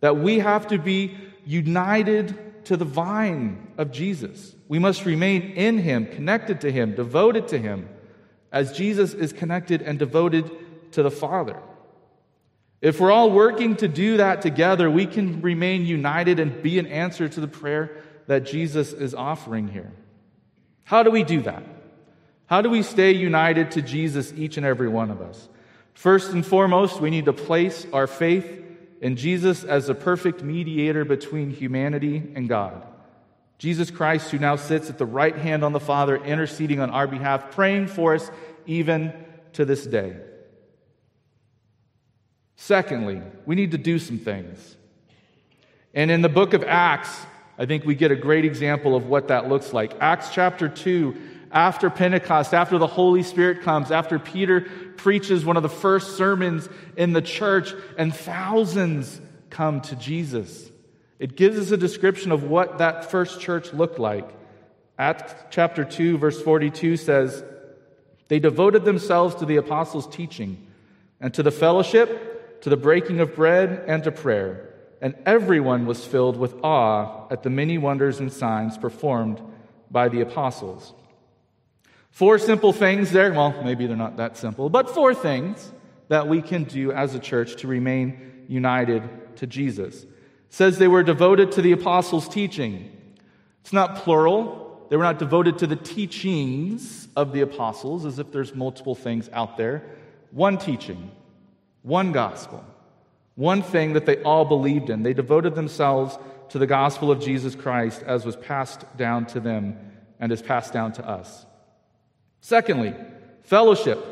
That 0.00 0.16
we 0.16 0.40
have 0.40 0.66
to 0.68 0.78
be 0.78 1.16
united 1.46 2.64
to 2.64 2.76
the 2.76 2.84
vine 2.84 3.68
of 3.78 3.92
Jesus. 3.92 4.56
We 4.66 4.80
must 4.80 5.06
remain 5.06 5.42
in 5.52 5.78
Him, 5.78 6.06
connected 6.06 6.62
to 6.62 6.72
Him, 6.72 6.96
devoted 6.96 7.46
to 7.48 7.58
Him, 7.58 7.88
as 8.50 8.76
Jesus 8.76 9.14
is 9.14 9.32
connected 9.32 9.82
and 9.82 10.00
devoted 10.00 10.50
to 10.92 11.04
the 11.04 11.12
Father. 11.12 11.62
If 12.84 13.00
we're 13.00 13.10
all 13.10 13.30
working 13.30 13.76
to 13.76 13.88
do 13.88 14.18
that 14.18 14.42
together, 14.42 14.90
we 14.90 15.06
can 15.06 15.40
remain 15.40 15.86
united 15.86 16.38
and 16.38 16.62
be 16.62 16.78
an 16.78 16.86
answer 16.86 17.26
to 17.26 17.40
the 17.40 17.48
prayer 17.48 17.96
that 18.26 18.44
Jesus 18.44 18.92
is 18.92 19.14
offering 19.14 19.68
here. 19.68 19.90
How 20.84 21.02
do 21.02 21.10
we 21.10 21.24
do 21.24 21.40
that? 21.40 21.62
How 22.44 22.60
do 22.60 22.68
we 22.68 22.82
stay 22.82 23.12
united 23.12 23.70
to 23.70 23.80
Jesus, 23.80 24.34
each 24.36 24.58
and 24.58 24.66
every 24.66 24.90
one 24.90 25.10
of 25.10 25.22
us? 25.22 25.48
First 25.94 26.32
and 26.32 26.44
foremost, 26.44 27.00
we 27.00 27.08
need 27.08 27.24
to 27.24 27.32
place 27.32 27.86
our 27.90 28.06
faith 28.06 28.62
in 29.00 29.16
Jesus 29.16 29.64
as 29.64 29.86
the 29.86 29.94
perfect 29.94 30.42
mediator 30.42 31.06
between 31.06 31.48
humanity 31.48 32.22
and 32.34 32.50
God. 32.50 32.86
Jesus 33.56 33.90
Christ, 33.90 34.30
who 34.30 34.38
now 34.38 34.56
sits 34.56 34.90
at 34.90 34.98
the 34.98 35.06
right 35.06 35.34
hand 35.34 35.64
on 35.64 35.72
the 35.72 35.80
Father, 35.80 36.22
interceding 36.22 36.80
on 36.80 36.90
our 36.90 37.06
behalf, 37.06 37.50
praying 37.50 37.86
for 37.86 38.14
us 38.14 38.30
even 38.66 39.14
to 39.54 39.64
this 39.64 39.86
day. 39.86 40.16
Secondly, 42.56 43.20
we 43.46 43.54
need 43.54 43.72
to 43.72 43.78
do 43.78 43.98
some 43.98 44.18
things. 44.18 44.76
And 45.92 46.10
in 46.10 46.22
the 46.22 46.28
book 46.28 46.54
of 46.54 46.64
Acts, 46.64 47.24
I 47.58 47.66
think 47.66 47.84
we 47.84 47.94
get 47.94 48.10
a 48.10 48.16
great 48.16 48.44
example 48.44 48.96
of 48.96 49.06
what 49.06 49.28
that 49.28 49.48
looks 49.48 49.72
like. 49.72 49.92
Acts 50.00 50.30
chapter 50.32 50.68
2, 50.68 51.14
after 51.52 51.88
Pentecost, 51.88 52.52
after 52.52 52.78
the 52.78 52.86
Holy 52.86 53.22
Spirit 53.22 53.62
comes, 53.62 53.92
after 53.92 54.18
Peter 54.18 54.62
preaches 54.96 55.44
one 55.44 55.56
of 55.56 55.62
the 55.62 55.68
first 55.68 56.16
sermons 56.16 56.68
in 56.96 57.12
the 57.12 57.22
church, 57.22 57.72
and 57.96 58.14
thousands 58.14 59.20
come 59.50 59.80
to 59.82 59.94
Jesus. 59.96 60.70
It 61.20 61.36
gives 61.36 61.58
us 61.58 61.70
a 61.70 61.76
description 61.76 62.32
of 62.32 62.42
what 62.42 62.78
that 62.78 63.10
first 63.10 63.40
church 63.40 63.72
looked 63.72 64.00
like. 64.00 64.28
Acts 64.98 65.34
chapter 65.50 65.84
2, 65.84 66.18
verse 66.18 66.42
42 66.42 66.96
says, 66.96 67.44
They 68.26 68.40
devoted 68.40 68.84
themselves 68.84 69.36
to 69.36 69.46
the 69.46 69.56
apostles' 69.56 70.08
teaching 70.08 70.66
and 71.20 71.32
to 71.34 71.44
the 71.44 71.52
fellowship 71.52 72.33
to 72.64 72.70
the 72.70 72.76
breaking 72.78 73.20
of 73.20 73.34
bread, 73.34 73.84
and 73.86 74.02
to 74.04 74.10
prayer. 74.10 74.70
And 75.02 75.14
everyone 75.26 75.84
was 75.84 76.02
filled 76.02 76.38
with 76.38 76.54
awe 76.64 77.26
at 77.30 77.42
the 77.42 77.50
many 77.50 77.76
wonders 77.76 78.20
and 78.20 78.32
signs 78.32 78.78
performed 78.78 79.38
by 79.90 80.08
the 80.08 80.22
apostles. 80.22 80.94
Four 82.10 82.38
simple 82.38 82.72
things 82.72 83.12
there. 83.12 83.34
Well, 83.34 83.62
maybe 83.62 83.86
they're 83.86 83.98
not 83.98 84.16
that 84.16 84.38
simple, 84.38 84.70
but 84.70 84.88
four 84.88 85.14
things 85.14 85.72
that 86.08 86.26
we 86.26 86.40
can 86.40 86.64
do 86.64 86.90
as 86.90 87.14
a 87.14 87.18
church 87.18 87.56
to 87.56 87.68
remain 87.68 88.46
united 88.48 89.36
to 89.36 89.46
Jesus. 89.46 90.04
It 90.04 90.08
says 90.48 90.78
they 90.78 90.88
were 90.88 91.02
devoted 91.02 91.52
to 91.52 91.60
the 91.60 91.72
apostles' 91.72 92.30
teaching. 92.30 92.90
It's 93.60 93.74
not 93.74 93.96
plural. 93.96 94.86
They 94.88 94.96
were 94.96 95.02
not 95.02 95.18
devoted 95.18 95.58
to 95.58 95.66
the 95.66 95.76
teachings 95.76 97.08
of 97.14 97.34
the 97.34 97.42
apostles, 97.42 98.06
as 98.06 98.18
if 98.18 98.32
there's 98.32 98.54
multiple 98.54 98.94
things 98.94 99.28
out 99.34 99.58
there. 99.58 99.82
One 100.30 100.56
teaching, 100.56 101.10
one 101.84 102.12
gospel, 102.12 102.64
one 103.36 103.62
thing 103.62 103.92
that 103.92 104.06
they 104.06 104.20
all 104.22 104.44
believed 104.44 104.90
in. 104.90 105.02
They 105.02 105.14
devoted 105.14 105.54
themselves 105.54 106.18
to 106.48 106.58
the 106.58 106.66
gospel 106.66 107.12
of 107.12 107.20
Jesus 107.20 107.54
Christ 107.54 108.02
as 108.04 108.24
was 108.24 108.36
passed 108.36 108.84
down 108.96 109.26
to 109.26 109.40
them 109.40 109.78
and 110.18 110.32
is 110.32 110.42
passed 110.42 110.72
down 110.72 110.92
to 110.94 111.06
us. 111.06 111.46
Secondly, 112.40 112.94
fellowship. 113.42 114.02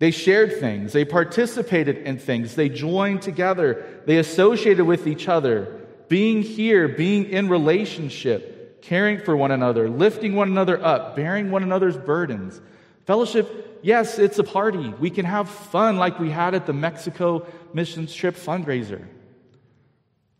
They 0.00 0.10
shared 0.10 0.58
things, 0.58 0.92
they 0.92 1.04
participated 1.04 1.98
in 1.98 2.18
things, 2.18 2.54
they 2.54 2.70
joined 2.70 3.20
together, 3.20 3.84
they 4.06 4.16
associated 4.16 4.86
with 4.86 5.06
each 5.06 5.28
other, 5.28 5.78
being 6.08 6.42
here, 6.42 6.88
being 6.88 7.26
in 7.26 7.50
relationship, 7.50 8.80
caring 8.82 9.20
for 9.20 9.36
one 9.36 9.50
another, 9.50 9.90
lifting 9.90 10.34
one 10.34 10.48
another 10.48 10.82
up, 10.82 11.16
bearing 11.16 11.50
one 11.50 11.62
another's 11.62 11.98
burdens. 11.98 12.62
Fellowship, 13.06 13.80
yes, 13.82 14.18
it's 14.18 14.38
a 14.38 14.44
party. 14.44 14.94
We 15.00 15.10
can 15.10 15.24
have 15.24 15.48
fun 15.48 15.96
like 15.96 16.18
we 16.18 16.30
had 16.30 16.54
at 16.54 16.66
the 16.66 16.72
Mexico 16.72 17.46
missions 17.72 18.14
trip 18.14 18.36
fundraiser. 18.36 19.04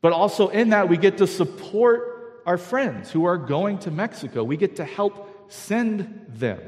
But 0.03 0.13
also 0.13 0.49
in 0.49 0.71
that, 0.71 0.89
we 0.89 0.97
get 0.97 1.19
to 1.19 1.27
support 1.27 2.43
our 2.47 2.59
friends 2.59 3.11
who 3.11 3.25
are 3.25 3.37
going 3.37 3.79
to 3.81 3.91
Mexico. 3.91 4.45
We 4.45 4.57
get 4.57 4.77
to 4.77 4.85
help 4.85 5.53
send 5.53 6.27
them. 6.29 6.61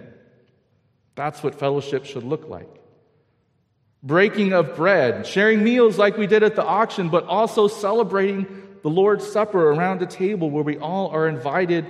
That's 1.14 1.42
what 1.42 1.54
fellowship 1.58 2.04
should 2.04 2.24
look 2.24 2.48
like 2.48 2.82
breaking 4.02 4.52
of 4.52 4.74
bread, 4.74 5.26
sharing 5.26 5.62
meals 5.62 5.96
like 5.96 6.16
we 6.16 6.26
did 6.26 6.42
at 6.42 6.56
the 6.56 6.64
auction, 6.64 7.08
but 7.08 7.24
also 7.26 7.68
celebrating 7.68 8.46
the 8.82 8.90
Lord's 8.90 9.26
Supper 9.26 9.70
around 9.70 10.02
a 10.02 10.06
table 10.06 10.50
where 10.50 10.64
we 10.64 10.76
all 10.78 11.08
are 11.10 11.28
invited 11.28 11.86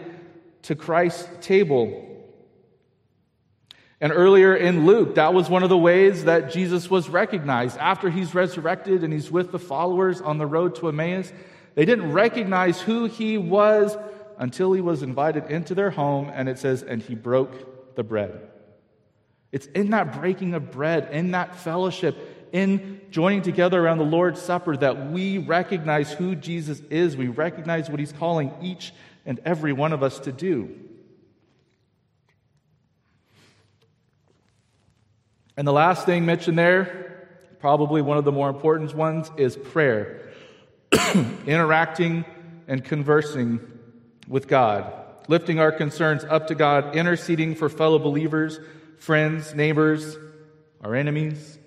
to 0.62 0.74
Christ's 0.74 1.28
table. 1.40 2.08
And 4.02 4.12
earlier 4.12 4.56
in 4.56 4.84
Luke, 4.84 5.14
that 5.14 5.32
was 5.32 5.48
one 5.48 5.62
of 5.62 5.68
the 5.68 5.78
ways 5.78 6.24
that 6.24 6.50
Jesus 6.52 6.90
was 6.90 7.08
recognized. 7.08 7.78
After 7.78 8.10
he's 8.10 8.34
resurrected 8.34 9.04
and 9.04 9.12
he's 9.12 9.30
with 9.30 9.52
the 9.52 9.60
followers 9.60 10.20
on 10.20 10.38
the 10.38 10.46
road 10.46 10.74
to 10.76 10.88
Emmaus, 10.88 11.32
they 11.76 11.84
didn't 11.84 12.10
recognize 12.10 12.80
who 12.80 13.04
he 13.04 13.38
was 13.38 13.96
until 14.38 14.72
he 14.72 14.80
was 14.80 15.04
invited 15.04 15.52
into 15.52 15.76
their 15.76 15.90
home, 15.90 16.32
and 16.34 16.48
it 16.48 16.58
says, 16.58 16.82
and 16.82 17.00
he 17.00 17.14
broke 17.14 17.94
the 17.94 18.02
bread. 18.02 18.40
It's 19.52 19.66
in 19.66 19.90
that 19.90 20.18
breaking 20.20 20.54
of 20.54 20.72
bread, 20.72 21.10
in 21.12 21.30
that 21.30 21.54
fellowship, 21.54 22.48
in 22.50 23.02
joining 23.12 23.42
together 23.42 23.80
around 23.80 23.98
the 23.98 24.04
Lord's 24.04 24.42
Supper 24.42 24.76
that 24.78 25.12
we 25.12 25.38
recognize 25.38 26.10
who 26.10 26.34
Jesus 26.34 26.80
is. 26.90 27.16
We 27.16 27.28
recognize 27.28 27.88
what 27.88 28.00
he's 28.00 28.12
calling 28.12 28.52
each 28.60 28.92
and 29.24 29.38
every 29.44 29.72
one 29.72 29.92
of 29.92 30.02
us 30.02 30.18
to 30.20 30.32
do. 30.32 30.76
And 35.56 35.66
the 35.66 35.72
last 35.72 36.06
thing 36.06 36.24
mentioned 36.24 36.58
there, 36.58 37.28
probably 37.58 38.02
one 38.02 38.16
of 38.16 38.24
the 38.24 38.32
more 38.32 38.48
important 38.48 38.94
ones, 38.94 39.30
is 39.36 39.56
prayer. 39.56 40.30
Interacting 41.46 42.24
and 42.68 42.84
conversing 42.84 43.60
with 44.28 44.48
God, 44.48 44.92
lifting 45.28 45.58
our 45.58 45.72
concerns 45.72 46.24
up 46.24 46.46
to 46.48 46.54
God, 46.54 46.96
interceding 46.96 47.54
for 47.54 47.68
fellow 47.68 47.98
believers 47.98 48.58
friends, 48.98 49.52
neighbors, 49.52 50.16
our 50.80 50.94
enemies. 50.94 51.58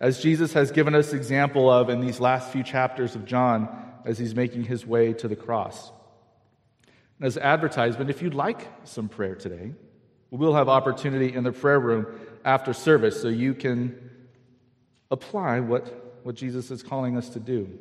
As 0.00 0.22
Jesus 0.22 0.54
has 0.54 0.70
given 0.72 0.94
us 0.94 1.12
example 1.12 1.70
of 1.70 1.90
in 1.90 2.00
these 2.00 2.18
last 2.18 2.50
few 2.50 2.62
chapters 2.62 3.14
of 3.14 3.26
John 3.26 3.68
as 4.06 4.18
he's 4.18 4.34
making 4.34 4.64
his 4.64 4.86
way 4.86 5.12
to 5.12 5.28
the 5.28 5.36
cross. 5.36 5.92
As 7.20 7.36
advertisement, 7.36 8.08
if 8.08 8.22
you'd 8.22 8.34
like 8.34 8.66
some 8.84 9.08
prayer 9.08 9.34
today, 9.34 9.74
we'll 10.30 10.54
have 10.54 10.70
opportunity 10.70 11.32
in 11.34 11.44
the 11.44 11.52
prayer 11.52 11.78
room 11.78 12.06
after 12.44 12.72
service 12.72 13.20
so 13.20 13.28
you 13.28 13.54
can 13.54 14.10
apply 15.10 15.60
what, 15.60 16.20
what 16.24 16.34
Jesus 16.34 16.70
is 16.70 16.82
calling 16.82 17.16
us 17.16 17.28
to 17.30 17.40
do. 17.40 17.78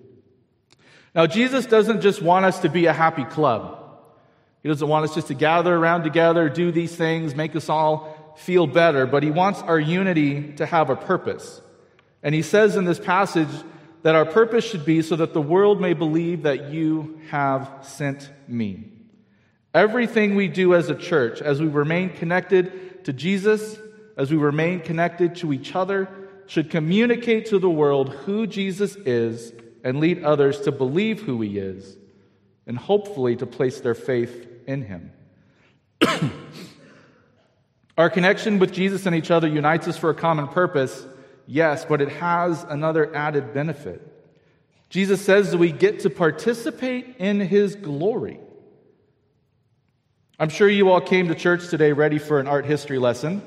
Now, 1.14 1.28
Jesus 1.28 1.66
doesn't 1.66 2.02
just 2.02 2.22
want 2.22 2.46
us 2.46 2.60
to 2.60 2.70
be 2.70 2.86
a 2.86 2.94
happy 2.94 3.26
club. 3.26 3.78
He 4.64 4.70
doesn't 4.70 4.88
want 4.88 5.06
us 5.06 5.16
just 5.16 5.28
to 5.28 5.34
gather 5.34 5.76
around 5.76 6.04
together, 6.04 6.48
do 6.50 6.72
these 6.72 6.96
things, 6.96 7.36
make 7.36 7.56
us 7.56 7.68
all 7.68 8.36
feel 8.38 8.68
better, 8.68 9.06
but 9.06 9.24
He 9.24 9.32
wants 9.32 9.62
our 9.62 9.80
unity 9.80 10.54
to 10.54 10.66
have 10.66 10.90
a 10.90 10.96
purpose. 10.96 11.62
And 12.24 12.36
He 12.36 12.42
says 12.42 12.76
in 12.76 12.86
this 12.86 13.00
passage 13.00 13.50
that 14.04 14.16
our 14.16 14.26
purpose 14.26 14.66
should 14.66 14.86
be 14.86 15.02
so 15.02 15.16
that 15.18 15.34
the 15.34 15.42
world 15.42 15.82
may 15.82 15.94
believe 15.94 16.44
that 16.44 16.70
you 16.70 17.20
have 17.30 17.70
sent 17.82 18.30
me. 18.48 18.86
Everything 19.74 20.36
we 20.36 20.48
do 20.48 20.76
as 20.76 20.90
a 20.90 20.96
church, 20.96 21.42
as 21.42 21.62
we 21.62 21.68
remain 21.68 22.10
connected 22.10 23.06
to 23.06 23.14
Jesus, 23.14 23.78
as 24.22 24.30
we 24.30 24.38
remain 24.38 24.80
connected 24.80 25.36
to 25.38 25.52
each 25.52 25.76
other, 25.76 26.08
should 26.46 26.70
communicate 26.70 27.48
to 27.48 27.58
the 27.58 27.70
world 27.70 28.10
who 28.10 28.46
Jesus 28.46 28.96
is 28.98 29.52
and 29.84 30.00
lead 30.00 30.24
others 30.24 30.62
to 30.62 30.72
believe 30.72 31.24
who 31.24 31.42
he 31.42 31.58
is 31.58 31.98
and 32.68 32.78
hopefully 32.78 33.36
to 33.36 33.48
place 33.48 33.82
their 33.82 33.96
faith 33.96 34.48
in 34.68 34.84
him. 34.84 35.12
Our 37.98 38.12
connection 38.12 38.60
with 38.60 38.72
Jesus 38.72 39.08
and 39.08 39.16
each 39.16 39.32
other 39.32 39.48
unites 39.48 39.88
us 39.88 39.98
for 39.98 40.12
a 40.12 40.16
common 40.16 40.48
purpose, 40.50 41.04
yes, 41.48 41.84
but 41.84 42.00
it 42.00 42.10
has 42.10 42.64
another 42.70 43.16
added 43.16 43.56
benefit. 43.56 44.08
Jesus 44.92 45.20
says 45.20 45.50
that 45.50 45.58
we 45.58 45.72
get 45.72 46.02
to 46.02 46.12
participate 46.12 47.16
in 47.18 47.40
his 47.40 47.76
glory. 47.76 48.40
I'm 50.38 50.50
sure 50.50 50.70
you 50.70 50.92
all 50.92 51.02
came 51.02 51.28
to 51.30 51.34
church 51.34 51.70
today 51.70 51.92
ready 51.92 52.20
for 52.20 52.40
an 52.40 52.48
art 52.48 52.68
history 52.68 53.00
lesson. 53.00 53.42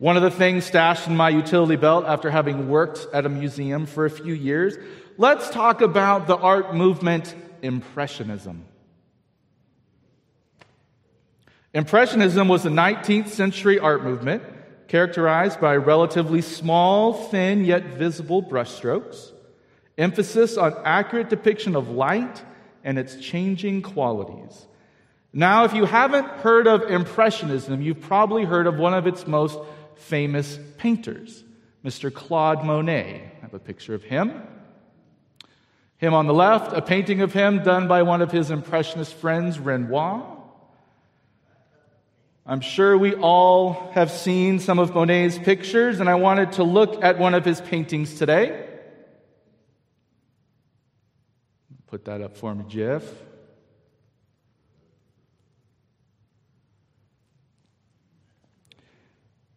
One 0.00 0.16
of 0.16 0.22
the 0.22 0.30
things 0.30 0.64
stashed 0.64 1.08
in 1.08 1.14
my 1.14 1.28
utility 1.28 1.76
belt 1.76 2.06
after 2.06 2.30
having 2.30 2.70
worked 2.70 3.06
at 3.12 3.26
a 3.26 3.28
museum 3.28 3.84
for 3.84 4.06
a 4.06 4.10
few 4.10 4.32
years, 4.32 4.78
let's 5.18 5.50
talk 5.50 5.82
about 5.82 6.26
the 6.26 6.38
art 6.38 6.74
movement 6.74 7.34
Impressionism. 7.60 8.64
Impressionism 11.74 12.48
was 12.48 12.64
a 12.64 12.70
19th 12.70 13.28
century 13.28 13.78
art 13.78 14.02
movement 14.02 14.42
characterized 14.88 15.60
by 15.60 15.76
relatively 15.76 16.40
small, 16.40 17.12
thin, 17.12 17.66
yet 17.66 17.84
visible 17.84 18.42
brushstrokes, 18.42 19.32
emphasis 19.98 20.56
on 20.56 20.74
accurate 20.82 21.28
depiction 21.28 21.76
of 21.76 21.90
light 21.90 22.42
and 22.84 22.98
its 22.98 23.16
changing 23.16 23.82
qualities. 23.82 24.66
Now, 25.34 25.64
if 25.64 25.74
you 25.74 25.84
haven't 25.84 26.26
heard 26.26 26.66
of 26.66 26.90
Impressionism, 26.90 27.82
you've 27.82 28.00
probably 28.00 28.44
heard 28.44 28.66
of 28.66 28.78
one 28.78 28.94
of 28.94 29.06
its 29.06 29.26
most 29.26 29.58
famous 30.00 30.58
painters, 30.78 31.44
Mr. 31.84 32.12
Claude 32.12 32.64
Monet. 32.64 33.32
I 33.38 33.40
have 33.42 33.54
a 33.54 33.58
picture 33.58 33.94
of 33.94 34.02
him. 34.02 34.42
Him 35.98 36.14
on 36.14 36.26
the 36.26 36.34
left, 36.34 36.76
a 36.76 36.80
painting 36.80 37.20
of 37.20 37.32
him 37.32 37.62
done 37.62 37.86
by 37.86 38.02
one 38.02 38.22
of 38.22 38.32
his 38.32 38.50
Impressionist 38.50 39.14
friends, 39.14 39.58
Renoir. 39.58 40.38
I'm 42.46 42.62
sure 42.62 42.96
we 42.96 43.14
all 43.14 43.90
have 43.92 44.10
seen 44.10 44.58
some 44.58 44.78
of 44.78 44.94
Monet's 44.94 45.38
pictures, 45.38 46.00
and 46.00 46.08
I 46.08 46.14
wanted 46.14 46.52
to 46.52 46.64
look 46.64 47.04
at 47.04 47.18
one 47.18 47.34
of 47.34 47.44
his 47.44 47.60
paintings 47.60 48.18
today. 48.18 48.66
Put 51.86 52.06
that 52.06 52.22
up 52.22 52.36
for 52.36 52.54
me, 52.54 52.64
Jeff. 52.66 53.04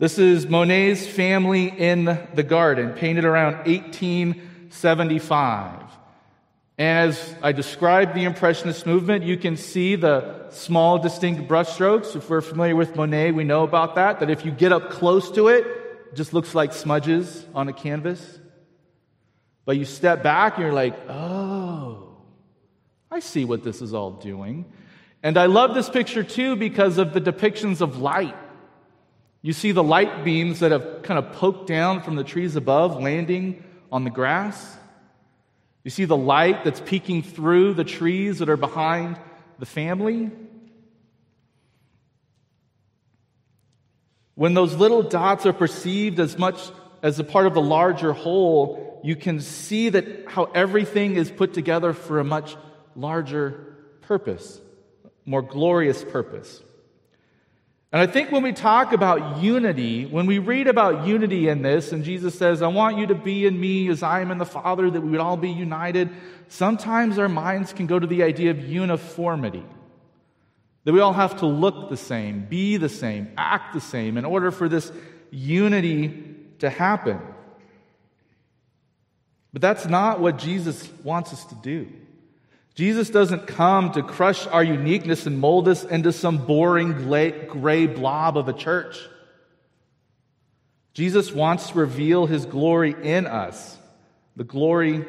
This 0.04 0.20
is 0.20 0.46
Monet's 0.48 1.08
family 1.08 1.68
in 1.68 2.04
the 2.34 2.44
garden, 2.44 2.92
painted 2.92 3.24
around 3.24 3.66
1875. 3.66 5.80
And 6.78 7.10
as 7.10 7.36
I 7.42 7.54
describe 7.54 8.14
the 8.14 8.26
Impressionist 8.26 8.86
movement, 8.86 9.24
you 9.24 9.38
can 9.38 9.56
see 9.56 9.96
the 9.96 10.50
small, 10.50 11.00
distinct 11.00 11.50
brushstrokes. 11.50 12.18
If 12.18 12.30
we're 12.30 12.42
familiar 12.42 12.76
with 12.76 12.98
Monet, 12.98 13.32
we 13.32 13.46
know 13.46 13.64
about 13.64 13.96
that, 13.96 14.20
that 14.20 14.30
if 14.30 14.44
you 14.44 14.52
get 14.52 14.74
up 14.74 14.90
close 14.90 15.32
to 15.32 15.48
it, 15.48 15.66
it 15.66 16.16
just 16.16 16.34
looks 16.34 16.54
like 16.54 16.74
smudges 16.74 17.46
on 17.56 17.70
a 17.70 17.74
canvas. 17.74 18.42
But 19.64 19.78
you 19.78 19.86
step 19.86 20.22
back 20.22 20.56
and 20.56 20.66
you're 20.66 20.74
like, 20.74 21.00
oh, 21.08 22.18
I 23.10 23.22
see 23.22 23.46
what 23.46 23.64
this 23.64 23.82
is 23.82 23.94
all 23.94 24.12
doing. 24.12 24.66
And 25.24 25.38
I 25.38 25.46
love 25.46 25.74
this 25.74 25.90
picture 25.90 26.26
too 26.26 26.58
because 26.58 26.98
of 26.98 27.14
the 27.14 27.22
depictions 27.22 27.80
of 27.80 28.00
light. 28.00 28.36
You 29.44 29.52
see 29.52 29.74
the 29.74 29.84
light 29.84 30.24
beams 30.24 30.62
that 30.62 30.72
have 30.72 31.04
kind 31.04 31.20
of 31.20 31.34
poked 31.34 31.68
down 31.68 32.02
from 32.02 32.16
the 32.16 32.24
trees 32.24 32.56
above, 32.56 33.02
landing 33.02 33.62
on 33.92 34.06
the 34.06 34.10
grass. 34.10 34.78
You 35.84 35.92
see 35.92 36.06
the 36.06 36.16
light 36.16 36.64
that's 36.64 36.80
peeking 36.80 37.24
through 37.24 37.74
the 37.74 37.84
trees 37.84 38.40
that 38.40 38.48
are 38.48 38.58
behind 38.58 39.20
the 39.60 39.66
family. 39.66 40.32
When 44.36 44.54
those 44.54 44.76
little 44.76 45.04
dots 45.04 45.46
are 45.46 45.54
perceived 45.54 46.22
as 46.22 46.38
much 46.38 46.58
as 47.02 47.20
a 47.20 47.24
part 47.26 47.46
of 47.46 47.54
the 47.54 47.62
larger 47.62 48.14
whole, 48.14 49.02
you 49.04 49.18
can 49.18 49.42
see 49.42 49.90
that 49.90 50.24
how 50.26 50.46
everything 50.46 51.18
is 51.18 51.30
put 51.30 51.54
together 51.54 51.92
for 51.92 52.20
a 52.20 52.24
much 52.24 52.56
larger 52.96 53.76
purpose, 54.04 54.62
more 55.26 55.42
glorious 55.42 56.02
purpose. 56.02 56.64
And 57.94 58.02
I 58.02 58.08
think 58.08 58.32
when 58.32 58.42
we 58.42 58.54
talk 58.54 58.92
about 58.92 59.38
unity, 59.44 60.08
when 60.08 60.26
we 60.26 60.40
read 60.40 60.66
about 60.66 61.06
unity 61.06 61.48
in 61.48 61.62
this, 61.62 61.92
and 61.92 62.04
Jesus 62.04 62.36
says, 62.36 62.64
I 62.64 62.68
want 62.68 62.98
you 62.98 63.06
to 63.06 63.16
be 63.16 63.46
in 63.46 63.60
me 63.60 63.88
as 63.90 64.02
I 64.02 64.22
am 64.22 64.32
in 64.32 64.40
the 64.40 64.48
Father, 64.48 64.90
that 64.90 65.00
we 65.00 65.12
would 65.12 65.20
all 65.20 65.38
be 65.38 65.52
united, 65.52 66.10
sometimes 66.48 67.20
our 67.20 67.30
minds 67.30 67.72
can 67.72 67.86
go 67.86 68.00
to 68.00 68.08
the 68.08 68.24
idea 68.24 68.50
of 68.50 68.68
uniformity. 68.68 69.64
That 70.86 70.94
we 70.94 71.02
all 71.02 71.14
have 71.14 71.38
to 71.42 71.46
look 71.46 71.92
the 71.92 71.96
same, 71.96 72.48
be 72.50 72.78
the 72.78 72.90
same, 72.90 73.32
act 73.38 73.76
the 73.76 73.80
same 73.80 74.18
in 74.18 74.26
order 74.26 74.50
for 74.50 74.68
this 74.68 74.92
unity 75.30 76.36
to 76.60 76.72
happen. 76.72 77.22
But 79.54 79.62
that's 79.62 79.86
not 79.86 80.20
what 80.20 80.40
Jesus 80.40 80.90
wants 81.04 81.32
us 81.32 81.46
to 81.46 81.56
do. 81.62 81.88
Jesus 82.76 83.10
doesn't 83.10 83.46
come 83.46 83.92
to 83.92 84.02
crush 84.02 84.48
our 84.48 84.64
uniqueness 84.64 85.28
and 85.28 85.40
mold 85.40 85.68
us 85.68 85.84
into 85.84 86.12
some 86.12 86.46
boring 86.46 86.94
gray 87.04 87.88
blob 87.88 88.38
of 88.38 88.48
a 88.48 88.54
church. 88.54 89.00
Jesus 90.94 91.32
wants 91.32 91.70
to 91.70 91.80
reveal 91.80 92.26
his 92.26 92.46
glory 92.46 92.96
in 93.02 93.28
us, 93.28 93.78
the 94.36 94.44
glory 94.44 95.06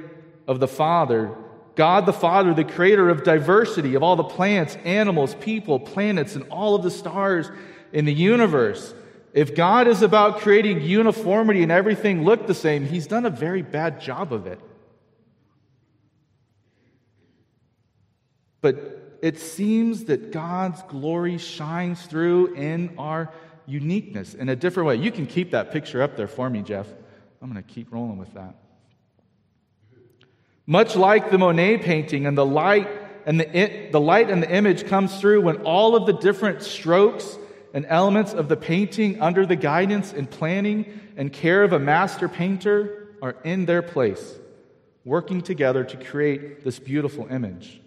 of 0.47 0.61
the 0.61 0.69
Father. 0.69 1.37
God 1.75 2.07
the 2.07 2.13
Father, 2.13 2.55
the 2.55 2.65
creator 2.65 3.09
of 3.09 3.25
diversity, 3.25 3.95
of 3.95 4.03
all 4.03 4.17
the 4.17 4.25
plants, 4.25 4.77
animals, 4.85 5.35
people, 5.41 5.81
planets, 5.81 6.37
and 6.37 6.45
all 6.51 6.75
of 6.75 6.83
the 6.83 6.91
stars 6.91 7.51
in 7.93 8.05
the 8.05 8.13
universe. 8.13 8.95
If 9.33 9.57
God 9.57 9.89
is 9.89 10.03
about 10.03 10.39
creating 10.39 10.83
uniformity 10.83 11.63
and 11.63 11.73
everything 11.73 12.25
look 12.25 12.47
the 12.47 12.55
same, 12.55 12.87
he's 12.87 13.07
done 13.07 13.27
a 13.27 13.31
very 13.31 13.63
bad 13.63 14.01
job 14.01 14.33
of 14.33 14.47
it. 14.47 14.61
But 18.65 19.19
it 19.21 19.39
seems 19.39 20.05
that 20.07 20.33
God's 20.33 20.83
glory 20.85 21.37
shines 21.37 22.07
through 22.07 22.55
in 22.55 22.95
our 22.97 23.31
uniqueness 23.67 24.33
in 24.33 24.49
a 24.49 24.57
different 24.57 24.87
way. 24.87 24.97
You 24.97 25.13
can 25.13 25.27
keep 25.27 25.51
that 25.51 25.71
picture 25.71 26.01
up 26.01 26.17
there 26.17 26.27
for 26.27 26.49
me, 26.49 26.63
Jeff. 26.63 26.89
I'm 27.43 27.53
going 27.53 27.63
to 27.63 27.75
keep 27.75 27.93
rolling 27.93 28.17
with 28.17 28.33
that. 28.33 28.55
Much 30.67 30.97
like 30.97 31.31
the 31.31 31.37
Monet 31.37 31.77
painting 31.83 32.25
and 32.25 32.39
the 32.39 32.47
light 32.47 32.89
and 33.27 33.39
the, 33.39 33.91
the 33.93 34.01
light 34.01 34.31
and 34.31 34.43
the 34.43 34.51
image 34.51 34.87
comes 34.87 35.21
through 35.21 35.43
when 35.43 35.59
all 35.59 35.95
of 35.95 36.07
the 36.07 36.15
different 36.15 36.63
strokes 36.63 37.37
and 37.75 37.85
elements 37.87 38.33
of 38.33 38.49
the 38.49 38.57
painting 38.57 39.21
under 39.21 39.45
the 39.45 39.57
guidance 39.57 40.15
and 40.15 40.31
planning 40.31 41.03
and 41.19 41.31
care 41.31 41.65
of 41.65 41.75
a 41.75 41.79
master 41.79 42.31
painter 42.31 43.09
are 43.21 43.37
in 43.45 43.67
their 43.67 43.83
place, 43.83 44.39
working 45.05 45.43
together 45.43 45.85
to 45.85 45.99
create 45.99 46.65
this 46.65 46.79
beautiful 46.79 47.27
image. 47.31 47.83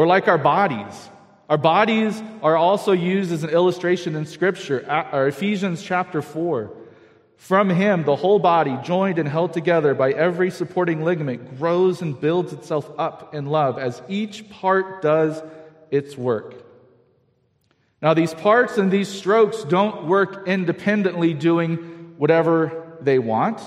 Or 0.00 0.06
like 0.06 0.28
our 0.28 0.38
bodies. 0.38 1.10
Our 1.50 1.58
bodies 1.58 2.22
are 2.42 2.56
also 2.56 2.92
used 2.92 3.32
as 3.32 3.44
an 3.44 3.50
illustration 3.50 4.16
in 4.16 4.24
Scripture, 4.24 4.82
or 5.12 5.26
Ephesians 5.26 5.82
chapter 5.82 6.22
4. 6.22 6.70
From 7.36 7.68
him, 7.68 8.04
the 8.04 8.16
whole 8.16 8.38
body, 8.38 8.78
joined 8.82 9.18
and 9.18 9.28
held 9.28 9.52
together 9.52 9.92
by 9.92 10.12
every 10.12 10.50
supporting 10.50 11.04
ligament, 11.04 11.58
grows 11.58 12.00
and 12.00 12.18
builds 12.18 12.54
itself 12.54 12.90
up 12.96 13.34
in 13.34 13.44
love 13.44 13.78
as 13.78 14.00
each 14.08 14.48
part 14.48 15.02
does 15.02 15.42
its 15.90 16.16
work. 16.16 16.54
Now, 18.00 18.14
these 18.14 18.32
parts 18.32 18.78
and 18.78 18.90
these 18.90 19.08
strokes 19.10 19.64
don't 19.64 20.06
work 20.06 20.48
independently 20.48 21.34
doing 21.34 22.14
whatever 22.16 22.96
they 23.02 23.18
want, 23.18 23.60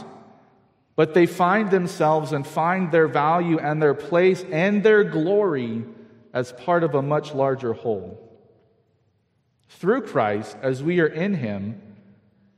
but 0.96 1.14
they 1.14 1.28
find 1.28 1.70
themselves 1.70 2.32
and 2.32 2.48
find 2.48 2.92
their 2.92 3.08
value 3.08 3.60
and 3.60 3.80
their 3.80 3.94
place 3.94 4.44
and 4.52 4.82
their 4.82 5.04
glory 5.04 5.84
as 6.34 6.52
part 6.52 6.84
of 6.84 6.96
a 6.96 7.02
much 7.02 7.34
larger 7.34 7.74
whole. 7.74 8.20
Through 9.70 10.02
Christ, 10.02 10.58
as 10.62 10.84
we 10.84 11.00
are 11.00 11.08
in 11.08 11.36
Him, 11.36 11.82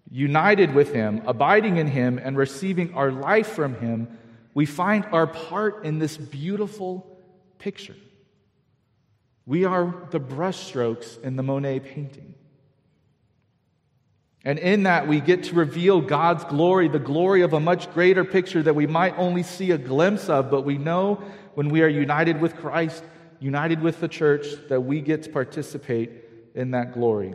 united 0.10 0.74
with 0.74 0.94
Him, 0.94 1.22
abiding 1.26 1.78
in 1.78 1.88
Him, 1.88 2.20
and 2.24 2.38
receiving 2.38 2.94
our 2.94 3.12
life 3.12 3.48
from 3.48 3.76
Him, 3.76 4.18
we 4.54 4.66
find 4.66 5.06
our 5.12 5.28
part 5.28 5.86
in 5.86 6.00
this 6.00 6.18
beautiful 6.18 7.06
picture. 7.60 7.96
We 9.46 9.66
are 9.66 10.08
the 10.12 10.20
brushstrokes 10.20 11.22
in 11.22 11.36
the 11.36 11.44
Monet 11.44 11.82
painting. 11.82 12.36
And 14.46 14.60
in 14.60 14.84
that, 14.84 15.08
we 15.08 15.20
get 15.20 15.44
to 15.46 15.56
reveal 15.56 16.02
God's 16.02 16.46
glory, 16.46 16.88
the 16.88 17.00
glory 17.00 17.42
of 17.42 17.54
a 17.54 17.60
much 17.60 17.92
greater 17.94 18.24
picture 18.24 18.62
that 18.62 18.76
we 18.76 18.86
might 18.86 19.18
only 19.18 19.42
see 19.42 19.72
a 19.72 19.78
glimpse 19.78 20.30
of, 20.30 20.52
but 20.52 20.62
we 20.62 20.78
know 20.78 21.16
when 21.56 21.70
we 21.70 21.82
are 21.82 21.88
united 21.88 22.40
with 22.40 22.56
Christ, 22.56 23.04
united 23.40 23.82
with 23.82 24.00
the 24.00 24.08
church, 24.08 24.46
that 24.70 24.82
we 24.82 25.02
get 25.02 25.24
to 25.24 25.30
participate 25.30 26.12
in 26.54 26.72
that 26.72 26.94
glory. 26.94 27.34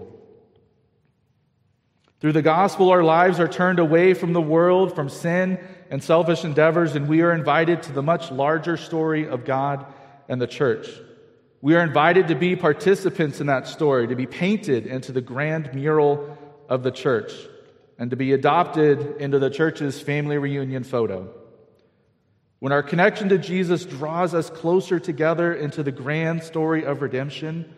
Through 2.20 2.32
the 2.32 2.42
gospel, 2.42 2.90
our 2.90 3.02
lives 3.02 3.40
are 3.40 3.48
turned 3.48 3.78
away 3.78 4.12
from 4.12 4.34
the 4.34 4.42
world, 4.42 4.94
from 4.94 5.08
sin 5.08 5.58
and 5.90 6.02
selfish 6.02 6.44
endeavors, 6.44 6.94
and 6.94 7.08
we 7.08 7.22
are 7.22 7.32
invited 7.32 7.82
to 7.84 7.92
the 7.92 8.02
much 8.02 8.30
larger 8.30 8.76
story 8.76 9.26
of 9.26 9.46
God 9.46 9.86
and 10.28 10.40
the 10.40 10.46
church. 10.46 10.88
We 11.62 11.74
are 11.76 11.82
invited 11.82 12.28
to 12.28 12.34
be 12.34 12.56
participants 12.56 13.40
in 13.40 13.46
that 13.46 13.66
story, 13.66 14.06
to 14.08 14.16
be 14.16 14.26
painted 14.26 14.86
into 14.86 15.12
the 15.12 15.22
grand 15.22 15.74
mural 15.74 16.36
of 16.68 16.82
the 16.82 16.90
church, 16.90 17.32
and 17.98 18.10
to 18.10 18.16
be 18.16 18.32
adopted 18.32 19.16
into 19.18 19.38
the 19.38 19.50
church's 19.50 20.00
family 20.00 20.36
reunion 20.36 20.84
photo. 20.84 21.34
When 22.60 22.72
our 22.72 22.82
connection 22.82 23.30
to 23.30 23.38
Jesus 23.38 23.84
draws 23.86 24.34
us 24.34 24.50
closer 24.50 25.00
together 25.00 25.52
into 25.52 25.82
the 25.82 25.92
grand 25.92 26.42
story 26.42 26.84
of 26.84 27.02
redemption, 27.02 27.74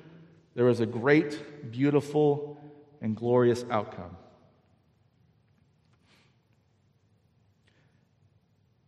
there 0.54 0.68
is 0.68 0.80
a 0.80 0.86
great, 0.86 1.70
beautiful, 1.70 2.60
and 3.00 3.16
glorious 3.16 3.64
outcome. 3.70 4.16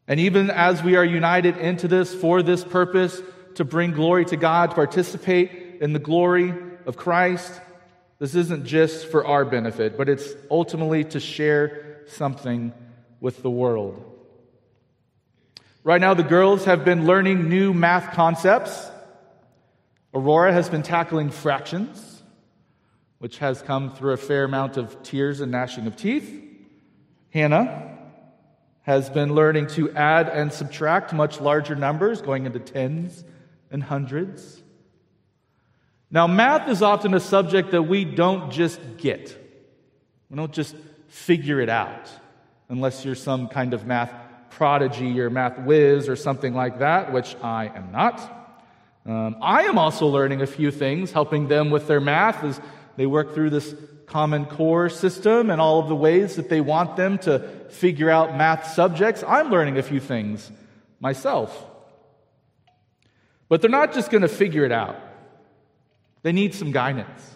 And 0.07 0.21
even 0.21 0.51
as 0.51 0.83
we 0.83 0.97
are 0.97 1.05
united 1.05 1.57
into 1.57 1.89
this 1.89 2.13
for 2.13 2.43
this 2.43 2.63
purpose, 2.63 3.23
to 3.55 3.65
bring 3.65 3.93
glory 3.93 4.25
to 4.27 4.37
God, 4.37 4.71
to 4.71 4.75
participate 4.75 5.79
in 5.81 5.93
the 5.93 6.01
glory 6.01 6.53
of 6.87 6.97
Christ, 6.97 7.61
this 8.19 8.35
isn't 8.35 8.67
just 8.67 9.07
for 9.07 9.25
our 9.25 9.45
benefit, 9.45 9.97
but 9.97 10.09
it's 10.09 10.29
ultimately 10.51 11.05
to 11.05 11.21
share 11.21 12.01
something 12.09 12.73
with 13.21 13.43
the 13.43 13.51
world. 13.51 14.14
Right 15.87 16.01
now, 16.01 16.15
the 16.15 16.23
girls 16.23 16.65
have 16.65 16.83
been 16.83 17.05
learning 17.05 17.51
new 17.51 17.75
math 17.75 18.15
concepts. 18.15 18.91
Aurora 20.15 20.51
has 20.51 20.71
been 20.71 20.83
tackling 20.83 21.29
fractions, 21.29 22.23
which 23.19 23.37
has 23.37 23.61
come 23.61 23.95
through 23.95 24.15
a 24.15 24.17
fair 24.17 24.45
amount 24.45 24.79
of 24.79 25.03
tears 25.03 25.43
and 25.43 25.53
gnashing 25.53 25.87
of 25.87 25.95
teeth. 25.95 26.43
Hannah 27.29 27.99
has 28.85 29.11
been 29.11 29.35
learning 29.35 29.67
to 29.67 29.91
add 29.93 30.31
and 30.31 30.51
subtract 30.51 31.13
much 31.13 31.39
larger 31.39 31.75
numbers, 31.75 32.23
going 32.23 32.47
into 32.47 32.61
tens 32.61 33.23
and 33.71 33.83
hundreds. 33.83 34.63
Now, 36.11 36.27
math 36.27 36.67
is 36.71 36.81
often 36.81 37.13
a 37.13 37.21
subject 37.21 37.73
that 37.73 37.83
we 37.83 38.07
don't 38.07 38.51
just 38.51 38.81
get. 38.97 39.39
We 40.31 40.37
don't 40.39 40.53
just 40.53 40.75
figure 41.09 41.61
it 41.61 41.69
out, 41.69 42.09
unless 42.71 43.05
you're 43.05 43.15
some 43.15 43.49
kind 43.49 43.75
of 43.75 43.85
math 43.85 44.24
prodigy 44.55 45.21
or 45.21 45.31
math 45.31 45.59
whiz 45.59 46.09
or 46.09 46.17
something 46.17 46.55
like 46.55 46.79
that, 46.79 47.13
which 47.13 47.37
I 47.43 47.67
am 47.75 47.91
not. 47.91 48.21
Um, 49.05 49.37
I 49.43 49.65
am 49.65 49.79
also 49.79 50.07
learning 50.07 50.41
a 50.43 50.47
few 50.47 50.71
things, 50.71 51.13
helping 51.13 51.49
them 51.49 51.71
with 51.71 51.87
their 51.87 52.01
math 52.01 52.43
as 52.43 52.61
they 52.97 53.07
work 53.07 53.35
through 53.35 53.51
this 53.51 53.75
Common 54.07 54.47
Core 54.47 54.89
system 54.89 55.51
and 55.51 55.61
all 55.61 55.81
of 55.81 55.89
the 55.89 55.95
ways 55.95 56.37
that 56.37 56.49
they 56.49 56.61
want 56.61 56.97
them 56.97 57.19
to 57.19 57.41
figure 57.71 58.09
out 58.09 58.37
math 58.37 58.73
subjects. 58.73 59.25
I'm 59.27 59.51
learning 59.51 59.77
a 59.77 59.83
few 59.83 60.01
things 60.01 60.51
myself. 61.01 61.67
But 63.49 63.61
they're 63.61 63.71
not 63.71 63.93
just 63.93 64.11
going 64.11 64.23
to 64.23 64.29
figure 64.29 64.65
it 64.65 64.73
out, 64.73 64.97
they 66.23 66.33
need 66.33 66.55
some 66.55 66.71
guidance. 66.71 67.31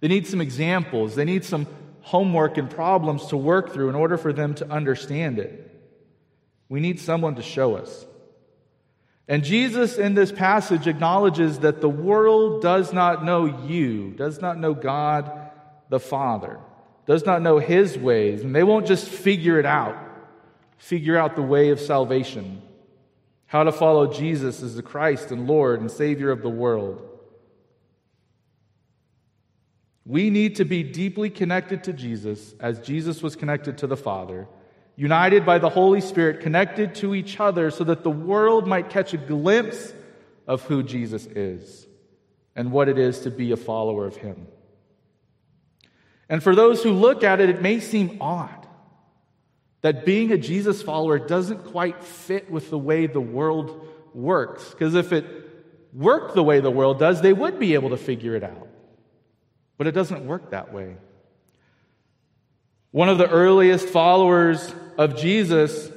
They 0.00 0.08
need 0.08 0.26
some 0.26 0.40
examples. 0.40 1.14
They 1.14 1.24
need 1.24 1.44
some 1.44 1.66
homework 2.00 2.58
and 2.58 2.68
problems 2.68 3.26
to 3.26 3.36
work 3.36 3.72
through 3.72 3.88
in 3.88 3.94
order 3.94 4.18
for 4.18 4.32
them 4.32 4.54
to 4.56 4.68
understand 4.68 5.38
it. 5.38 5.71
We 6.72 6.80
need 6.80 6.98
someone 6.98 7.34
to 7.34 7.42
show 7.42 7.76
us. 7.76 8.06
And 9.28 9.44
Jesus 9.44 9.98
in 9.98 10.14
this 10.14 10.32
passage 10.32 10.86
acknowledges 10.86 11.58
that 11.58 11.82
the 11.82 11.88
world 11.90 12.62
does 12.62 12.94
not 12.94 13.22
know 13.22 13.44
you, 13.44 14.12
does 14.12 14.40
not 14.40 14.58
know 14.58 14.72
God 14.72 15.30
the 15.90 16.00
Father. 16.00 16.58
does 17.04 17.26
not 17.26 17.42
know 17.42 17.58
his 17.58 17.98
ways, 17.98 18.40
and 18.40 18.56
they 18.56 18.62
won't 18.62 18.86
just 18.86 19.06
figure 19.06 19.58
it 19.58 19.66
out, 19.66 19.98
figure 20.78 21.18
out 21.18 21.36
the 21.36 21.42
way 21.42 21.68
of 21.68 21.78
salvation, 21.78 22.62
how 23.44 23.64
to 23.64 23.72
follow 23.72 24.10
Jesus 24.10 24.62
as 24.62 24.74
the 24.74 24.82
Christ 24.82 25.30
and 25.30 25.46
Lord 25.46 25.78
and 25.78 25.90
Savior 25.90 26.30
of 26.30 26.40
the 26.40 26.48
world. 26.48 27.06
We 30.06 30.30
need 30.30 30.56
to 30.56 30.64
be 30.64 30.82
deeply 30.82 31.28
connected 31.28 31.84
to 31.84 31.92
Jesus 31.92 32.54
as 32.60 32.80
Jesus 32.80 33.22
was 33.22 33.36
connected 33.36 33.76
to 33.76 33.86
the 33.86 33.96
Father, 33.98 34.48
united 35.02 35.44
by 35.44 35.58
the 35.58 35.68
Holy 35.68 36.00
Spirit, 36.00 36.38
connected 36.38 36.94
to 36.94 37.12
each 37.12 37.40
other 37.40 37.72
so 37.72 37.82
that 37.82 38.04
the 38.04 38.10
world 38.10 38.68
might 38.68 38.88
catch 38.88 39.12
a 39.12 39.16
glimpse 39.16 39.92
of 40.46 40.62
who 40.62 40.80
Jesus 40.80 41.26
is 41.26 41.88
and 42.54 42.70
what 42.70 42.88
it 42.88 42.96
is 42.98 43.18
to 43.22 43.30
be 43.32 43.50
a 43.50 43.56
follower 43.56 44.06
of 44.06 44.14
Him. 44.14 44.46
And 46.28 46.40
for 46.40 46.54
those 46.54 46.84
who 46.84 46.92
look 46.92 47.24
at 47.24 47.40
it, 47.40 47.50
it 47.50 47.60
may 47.60 47.80
seem 47.80 48.18
odd 48.20 48.68
that 49.80 50.04
being 50.06 50.30
a 50.30 50.38
Jesus 50.38 50.80
follower 50.80 51.18
doesn't 51.18 51.64
quite 51.72 52.04
fit 52.04 52.48
with 52.48 52.70
the 52.70 52.78
way 52.78 53.08
the 53.08 53.20
world 53.20 53.84
works. 54.14 54.70
Because 54.70 54.94
if 54.94 55.12
it 55.12 55.26
worked 55.92 56.36
the 56.36 56.44
way 56.44 56.60
the 56.60 56.70
world 56.70 57.00
does, 57.00 57.20
they 57.20 57.32
would 57.32 57.58
be 57.58 57.74
able 57.74 57.90
to 57.90 57.96
figure 57.96 58.36
it 58.36 58.44
out. 58.44 58.68
But 59.78 59.88
it 59.88 59.92
doesn't 59.92 60.24
work 60.24 60.52
that 60.52 60.72
way. 60.72 60.94
One 62.92 63.08
of 63.08 63.16
the 63.16 63.28
earliest 63.28 63.88
followers 63.88 64.74
of 64.98 65.16
Jesus 65.16 65.90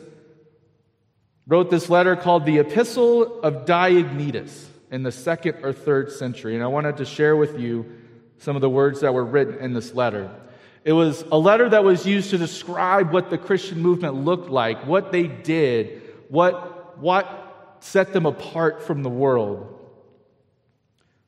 wrote 1.45 1.69
this 1.69 1.89
letter 1.89 2.15
called 2.15 2.45
the 2.45 2.59
Epistle 2.59 3.41
of 3.41 3.65
Diognetus 3.65 4.65
in 4.89 5.03
the 5.03 5.11
second 5.11 5.57
or 5.61 5.73
third 5.73 6.09
century. 6.13 6.55
And 6.55 6.63
I 6.63 6.67
wanted 6.67 6.95
to 6.97 7.05
share 7.05 7.35
with 7.35 7.59
you 7.59 7.85
some 8.37 8.55
of 8.55 8.61
the 8.61 8.69
words 8.69 9.01
that 9.01 9.13
were 9.13 9.25
written 9.25 9.59
in 9.59 9.73
this 9.73 9.93
letter. 9.93 10.33
It 10.85 10.93
was 10.93 11.23
a 11.33 11.37
letter 11.37 11.67
that 11.67 11.83
was 11.83 12.05
used 12.05 12.29
to 12.29 12.37
describe 12.37 13.11
what 13.11 13.29
the 13.29 13.37
Christian 13.37 13.81
movement 13.81 14.15
looked 14.15 14.49
like, 14.49 14.87
what 14.87 15.11
they 15.11 15.27
did, 15.27 16.01
what, 16.29 16.97
what 16.97 17.77
set 17.81 18.13
them 18.13 18.25
apart 18.25 18.83
from 18.83 19.03
the 19.03 19.09
world. 19.09 19.77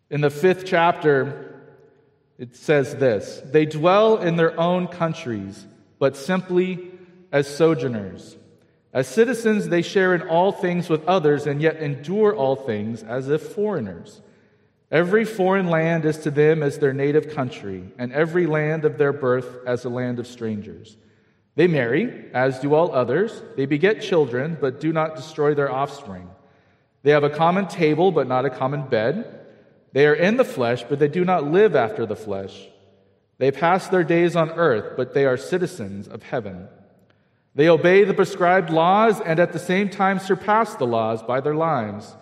In 0.09 0.21
the 0.21 0.29
fifth 0.29 0.65
chapter, 0.65 1.56
it 2.37 2.55
says 2.55 2.95
this 2.95 3.41
They 3.45 3.65
dwell 3.65 4.17
in 4.17 4.35
their 4.35 4.59
own 4.59 4.87
countries, 4.87 5.65
but 5.99 6.15
simply 6.15 6.91
as 7.31 7.47
sojourners. 7.47 8.37
As 8.93 9.07
citizens, 9.07 9.67
they 9.67 9.81
share 9.81 10.15
in 10.15 10.21
all 10.23 10.51
things 10.51 10.89
with 10.89 11.05
others 11.05 11.45
and 11.45 11.61
yet 11.61 11.77
endure 11.77 12.35
all 12.35 12.55
things 12.55 13.03
as 13.03 13.29
if 13.29 13.41
foreigners. 13.41 14.21
Every 14.89 15.25
foreign 15.25 15.67
land 15.67 16.05
is 16.05 16.17
to 16.19 16.31
them 16.31 16.63
as 16.63 16.79
their 16.79 16.93
native 16.93 17.35
country, 17.35 17.91
and 17.97 18.13
every 18.13 18.47
land 18.47 18.85
of 18.85 18.97
their 18.97 19.11
birth 19.11 19.57
as 19.65 19.83
a 19.83 19.89
land 19.89 20.17
of 20.17 20.27
strangers. 20.27 20.95
They 21.55 21.67
marry, 21.67 22.31
as 22.33 22.59
do 22.59 22.73
all 22.73 22.93
others. 22.93 23.41
They 23.57 23.65
beget 23.65 24.01
children, 24.01 24.57
but 24.61 24.79
do 24.79 24.93
not 24.93 25.15
destroy 25.15 25.53
their 25.53 25.71
offspring. 25.71 26.29
They 27.03 27.11
have 27.11 27.25
a 27.25 27.29
common 27.29 27.67
table, 27.67 28.11
but 28.11 28.27
not 28.27 28.45
a 28.45 28.49
common 28.49 28.87
bed. 28.87 29.46
They 29.97 30.05
are 30.05 30.13
in 30.13 30.37
the 30.37 30.45
flesh, 30.45 30.83
but 30.87 30.99
they 30.99 31.07
do 31.07 31.25
not 31.25 31.51
live 31.51 31.75
after 31.75 32.05
the 32.05 32.15
flesh. 32.15 32.67
They 33.39 33.49
pass 33.49 33.87
their 33.87 34.03
days 34.03 34.35
on 34.35 34.51
earth, 34.51 34.95
but 34.95 35.15
they 35.15 35.25
are 35.25 35.37
citizens 35.37 36.07
of 36.07 36.21
heaven. 36.21 36.67
They 37.55 37.67
obey 37.67 38.03
the 38.03 38.13
prescribed 38.13 38.69
laws 38.69 39.19
and 39.19 39.39
at 39.39 39.53
the 39.53 39.57
same 39.57 39.89
time 39.89 40.19
surpass 40.19 40.75
the 40.75 40.85
laws 40.85 41.23
by 41.23 41.41
their 41.41 41.55
lives. 41.55 42.15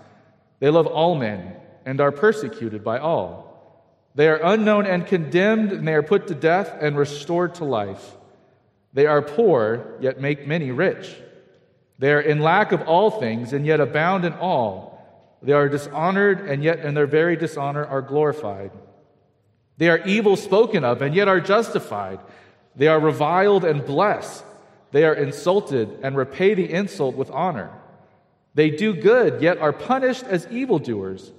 They 0.61 0.69
love 0.69 0.87
all 0.87 1.15
men 1.15 1.53
and 1.85 1.99
are 1.99 2.13
persecuted 2.13 2.81
by 2.81 2.97
all. 2.97 3.83
They 4.15 4.29
are 4.29 4.39
unknown 4.41 4.85
and 4.85 5.05
condemned, 5.05 5.73
and 5.73 5.85
they 5.85 5.95
are 5.95 6.01
put 6.01 6.27
to 6.27 6.33
death 6.33 6.73
and 6.79 6.97
restored 6.97 7.55
to 7.55 7.65
life. 7.65 8.15
They 8.93 9.05
are 9.05 9.21
poor, 9.21 9.97
yet 9.99 10.21
make 10.21 10.47
many 10.47 10.71
rich. 10.71 11.13
They 11.99 12.13
are 12.13 12.21
in 12.21 12.39
lack 12.39 12.71
of 12.71 12.83
all 12.83 13.11
things, 13.11 13.51
and 13.51 13.65
yet 13.65 13.81
abound 13.81 14.23
in 14.23 14.31
all. 14.31 14.94
They 15.41 15.53
are 15.53 15.69
dishonored, 15.69 16.41
and 16.49 16.63
yet 16.63 16.79
in 16.79 16.93
their 16.93 17.07
very 17.07 17.35
dishonor 17.35 17.85
are 17.85 18.01
glorified. 18.01 18.71
They 19.77 19.89
are 19.89 19.99
evil 20.05 20.35
spoken 20.35 20.83
of, 20.83 21.01
and 21.01 21.13
yet 21.13 21.27
are 21.27 21.39
justified. 21.39 22.19
They 22.75 22.87
are 22.87 22.99
reviled 22.99 23.65
and 23.65 23.85
blessed. 23.85 24.43
They 24.91 25.03
are 25.03 25.13
insulted 25.13 25.99
and 26.01 26.15
repay 26.15 26.53
the 26.53 26.71
insult 26.71 27.15
with 27.15 27.29
honor. 27.31 27.71
They 28.53 28.69
do 28.69 28.93
good, 28.93 29.41
yet 29.41 29.57
are 29.57 29.73
punished 29.73 30.23
as 30.23 30.47
evildoers. 30.47 31.31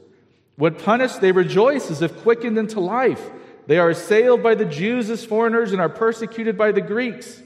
When 0.57 0.75
punished, 0.75 1.21
they 1.21 1.33
rejoice 1.33 1.91
as 1.91 2.03
if 2.03 2.23
quickened 2.23 2.59
into 2.59 2.81
life. 2.81 3.31
They 3.67 3.79
are 3.79 3.91
assailed 3.91 4.43
by 4.43 4.55
the 4.55 4.65
Jews 4.65 5.11
as 5.11 5.25
foreigners 5.25 5.73
and 5.73 5.81
are 5.81 5.89
persecuted 5.89 6.57
by 6.57 6.73
the 6.73 6.81
Greeks. 6.81 7.43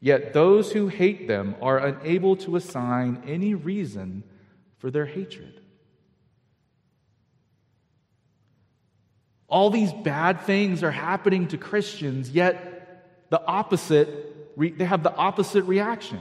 Yet 0.00 0.32
those 0.32 0.72
who 0.72 0.88
hate 0.88 1.28
them 1.28 1.54
are 1.62 1.78
unable 1.78 2.36
to 2.36 2.56
assign 2.56 3.22
any 3.26 3.54
reason 3.54 4.24
for 4.82 4.90
their 4.90 5.06
hatred. 5.06 5.60
All 9.46 9.70
these 9.70 9.92
bad 9.92 10.40
things 10.40 10.82
are 10.82 10.90
happening 10.90 11.46
to 11.48 11.56
Christians, 11.56 12.30
yet 12.30 13.28
the 13.30 13.40
opposite, 13.46 14.58
they 14.58 14.84
have 14.84 15.04
the 15.04 15.14
opposite 15.14 15.62
reaction. 15.66 16.18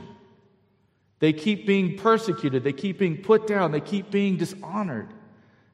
They 1.17 1.34
keep 1.34 1.65
being 1.65 1.97
persecuted, 1.97 2.63
they 2.63 2.71
keep 2.71 3.00
being 3.00 3.24
put 3.24 3.47
down, 3.47 3.71
they 3.71 3.82
keep 3.82 4.12
being 4.12 4.38
dishonored. 4.38 5.10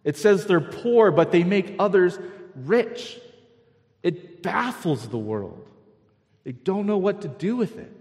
It 0.05 0.15
says 0.15 0.45
they're 0.45 0.61
poor, 0.61 1.11
but 1.11 1.33
they 1.33 1.43
make 1.43 1.75
others 1.79 2.17
rich. 2.55 3.19
It 4.01 4.41
baffles 4.41 5.09
the 5.09 5.17
world. 5.17 5.67
They 6.45 6.53
don't 6.53 6.85
know 6.85 6.99
what 6.99 7.23
to 7.23 7.27
do 7.27 7.57
with 7.57 7.77
it. 7.77 7.96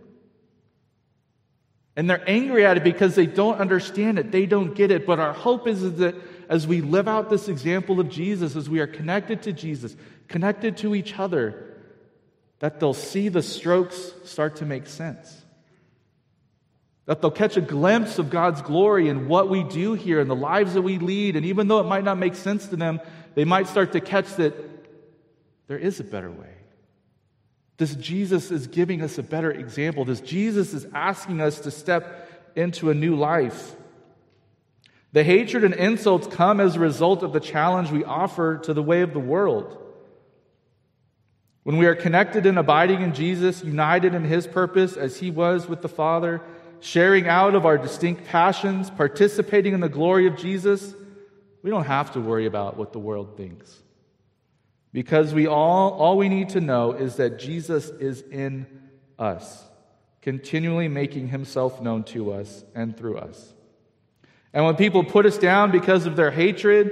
And 1.96 2.08
they're 2.10 2.22
angry 2.28 2.66
at 2.66 2.76
it 2.76 2.84
because 2.84 3.14
they 3.14 3.26
don't 3.26 3.58
understand 3.58 4.18
it. 4.18 4.30
They 4.30 4.44
don't 4.44 4.74
get 4.74 4.90
it. 4.90 5.06
But 5.06 5.18
our 5.18 5.32
hope 5.32 5.66
is, 5.66 5.82
is 5.82 5.98
that 5.98 6.14
as 6.48 6.66
we 6.66 6.82
live 6.82 7.08
out 7.08 7.30
this 7.30 7.48
example 7.48 7.98
of 8.00 8.10
Jesus, 8.10 8.54
as 8.54 8.68
we 8.68 8.80
are 8.80 8.86
connected 8.86 9.42
to 9.44 9.52
Jesus, 9.52 9.96
connected 10.28 10.76
to 10.78 10.94
each 10.94 11.18
other, 11.18 11.74
that 12.58 12.80
they'll 12.80 12.94
see 12.94 13.28
the 13.30 13.42
strokes 13.42 14.12
start 14.24 14.56
to 14.56 14.66
make 14.66 14.86
sense. 14.86 15.42
That 17.06 17.22
they'll 17.22 17.30
catch 17.30 17.56
a 17.56 17.62
glimpse 17.62 18.18
of 18.18 18.28
God's 18.28 18.60
glory 18.60 19.08
in 19.08 19.28
what 19.28 19.48
we 19.48 19.62
do 19.62 19.94
here 19.94 20.20
and 20.20 20.28
the 20.28 20.36
lives 20.36 20.74
that 20.74 20.82
we 20.82 20.98
lead. 20.98 21.36
And 21.36 21.46
even 21.46 21.68
though 21.68 21.80
it 21.80 21.86
might 21.86 22.04
not 22.04 22.18
make 22.18 22.34
sense 22.34 22.66
to 22.68 22.76
them, 22.76 23.00
they 23.34 23.44
might 23.44 23.68
start 23.68 23.92
to 23.92 24.00
catch 24.00 24.34
that 24.36 24.54
there 25.66 25.78
is 25.78 25.98
a 25.98 26.04
better 26.04 26.30
way. 26.30 26.55
This 27.78 27.94
Jesus 27.94 28.50
is 28.50 28.66
giving 28.66 29.02
us 29.02 29.18
a 29.18 29.22
better 29.22 29.50
example. 29.50 30.04
This 30.04 30.20
Jesus 30.20 30.72
is 30.72 30.86
asking 30.94 31.40
us 31.40 31.60
to 31.60 31.70
step 31.70 32.30
into 32.56 32.90
a 32.90 32.94
new 32.94 33.16
life. 33.16 33.74
The 35.12 35.24
hatred 35.24 35.64
and 35.64 35.74
insults 35.74 36.26
come 36.26 36.60
as 36.60 36.76
a 36.76 36.80
result 36.80 37.22
of 37.22 37.32
the 37.32 37.40
challenge 37.40 37.90
we 37.90 38.04
offer 38.04 38.58
to 38.58 38.74
the 38.74 38.82
way 38.82 39.02
of 39.02 39.12
the 39.12 39.20
world. 39.20 39.82
When 41.62 41.78
we 41.78 41.86
are 41.86 41.94
connected 41.94 42.46
and 42.46 42.58
abiding 42.58 43.02
in 43.02 43.12
Jesus, 43.12 43.64
united 43.64 44.14
in 44.14 44.24
his 44.24 44.46
purpose 44.46 44.96
as 44.96 45.18
he 45.18 45.30
was 45.30 45.68
with 45.68 45.82
the 45.82 45.88
Father, 45.88 46.40
sharing 46.80 47.28
out 47.28 47.54
of 47.54 47.66
our 47.66 47.78
distinct 47.78 48.26
passions, 48.26 48.90
participating 48.90 49.74
in 49.74 49.80
the 49.80 49.88
glory 49.88 50.26
of 50.26 50.36
Jesus, 50.36 50.94
we 51.62 51.70
don't 51.70 51.86
have 51.86 52.12
to 52.12 52.20
worry 52.20 52.46
about 52.46 52.76
what 52.76 52.92
the 52.92 53.00
world 53.00 53.36
thinks. 53.36 53.82
Because 54.96 55.34
we 55.34 55.46
all, 55.46 55.90
all 55.90 56.16
we 56.16 56.30
need 56.30 56.48
to 56.48 56.60
know 56.62 56.92
is 56.92 57.16
that 57.16 57.38
Jesus 57.38 57.90
is 57.90 58.22
in 58.22 58.64
us, 59.18 59.62
continually 60.22 60.88
making 60.88 61.28
himself 61.28 61.82
known 61.82 62.02
to 62.04 62.32
us 62.32 62.64
and 62.74 62.96
through 62.96 63.18
us. 63.18 63.52
And 64.54 64.64
when 64.64 64.74
people 64.76 65.04
put 65.04 65.26
us 65.26 65.36
down 65.36 65.70
because 65.70 66.06
of 66.06 66.16
their 66.16 66.30
hatred 66.30 66.90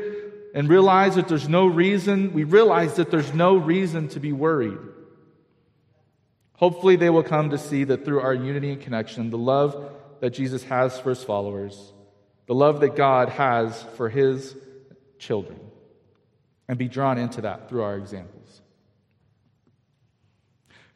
and 0.54 0.68
realize 0.68 1.14
that 1.14 1.28
there's 1.28 1.48
no 1.48 1.66
reason, 1.66 2.34
we 2.34 2.44
realize 2.44 2.96
that 2.96 3.10
there's 3.10 3.32
no 3.32 3.56
reason 3.56 4.08
to 4.08 4.20
be 4.20 4.32
worried. 4.32 4.76
Hopefully, 6.56 6.96
they 6.96 7.08
will 7.08 7.22
come 7.22 7.48
to 7.48 7.58
see 7.58 7.84
that 7.84 8.04
through 8.04 8.20
our 8.20 8.34
unity 8.34 8.70
and 8.70 8.82
connection, 8.82 9.30
the 9.30 9.38
love 9.38 9.92
that 10.20 10.34
Jesus 10.34 10.62
has 10.64 11.00
for 11.00 11.08
his 11.08 11.24
followers, 11.24 11.94
the 12.48 12.54
love 12.54 12.80
that 12.80 12.96
God 12.96 13.30
has 13.30 13.82
for 13.96 14.10
his 14.10 14.54
children 15.18 15.58
and 16.68 16.78
be 16.78 16.88
drawn 16.88 17.18
into 17.18 17.42
that 17.42 17.68
through 17.68 17.82
our 17.82 17.96
examples. 17.96 18.62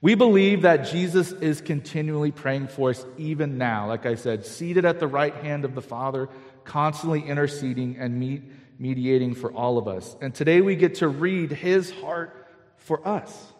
We 0.01 0.15
believe 0.15 0.63
that 0.63 0.89
Jesus 0.89 1.33
is 1.33 1.61
continually 1.61 2.31
praying 2.31 2.69
for 2.69 2.91
us 2.91 3.05
even 3.17 3.59
now, 3.59 3.89
like 3.89 4.07
I 4.07 4.15
said, 4.15 4.47
seated 4.47 4.85
at 4.85 5.01
the 5.01 5.09
right 5.09 5.35
hand 5.35 5.65
of 5.65 5.75
the 5.75 5.83
Father, 5.83 6.29
constantly 6.65 7.23
interceding 7.23 7.97
and 7.99 8.19
meet, 8.19 8.43
mediating 8.79 9.35
for 9.35 9.53
all 9.53 9.77
of 9.77 9.89
us. 9.89 10.17
And 10.21 10.33
today 10.33 10.61
we 10.61 10.77
get 10.77 10.97
to 10.97 11.09
read 11.09 11.51
his 11.51 11.91
heart 11.91 12.47
for 12.77 13.07
us, 13.07 13.53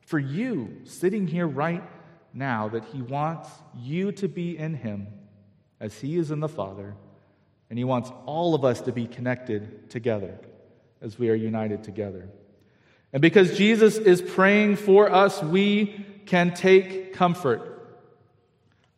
for 0.00 0.18
you, 0.18 0.80
sitting 0.84 1.26
here 1.26 1.46
right 1.46 1.84
now, 2.32 2.70
that 2.70 2.86
he 2.86 3.02
wants 3.02 3.50
you 3.78 4.12
to 4.12 4.28
be 4.28 4.56
in 4.56 4.74
him 4.74 5.08
as 5.78 6.00
he 6.00 6.16
is 6.16 6.30
in 6.30 6.40
the 6.40 6.48
Father, 6.48 6.94
and 7.68 7.78
he 7.78 7.84
wants 7.84 8.10
all 8.24 8.54
of 8.54 8.64
us 8.64 8.80
to 8.82 8.92
be 8.92 9.06
connected 9.06 9.90
together 9.90 10.38
as 11.02 11.18
we 11.18 11.28
are 11.28 11.34
united 11.34 11.82
together. 11.84 12.30
And 13.12 13.20
because 13.20 13.56
Jesus 13.58 13.98
is 13.98 14.22
praying 14.22 14.76
for 14.76 15.12
us, 15.12 15.42
we 15.42 16.06
can 16.24 16.54
take 16.54 17.12
comfort. 17.12 17.68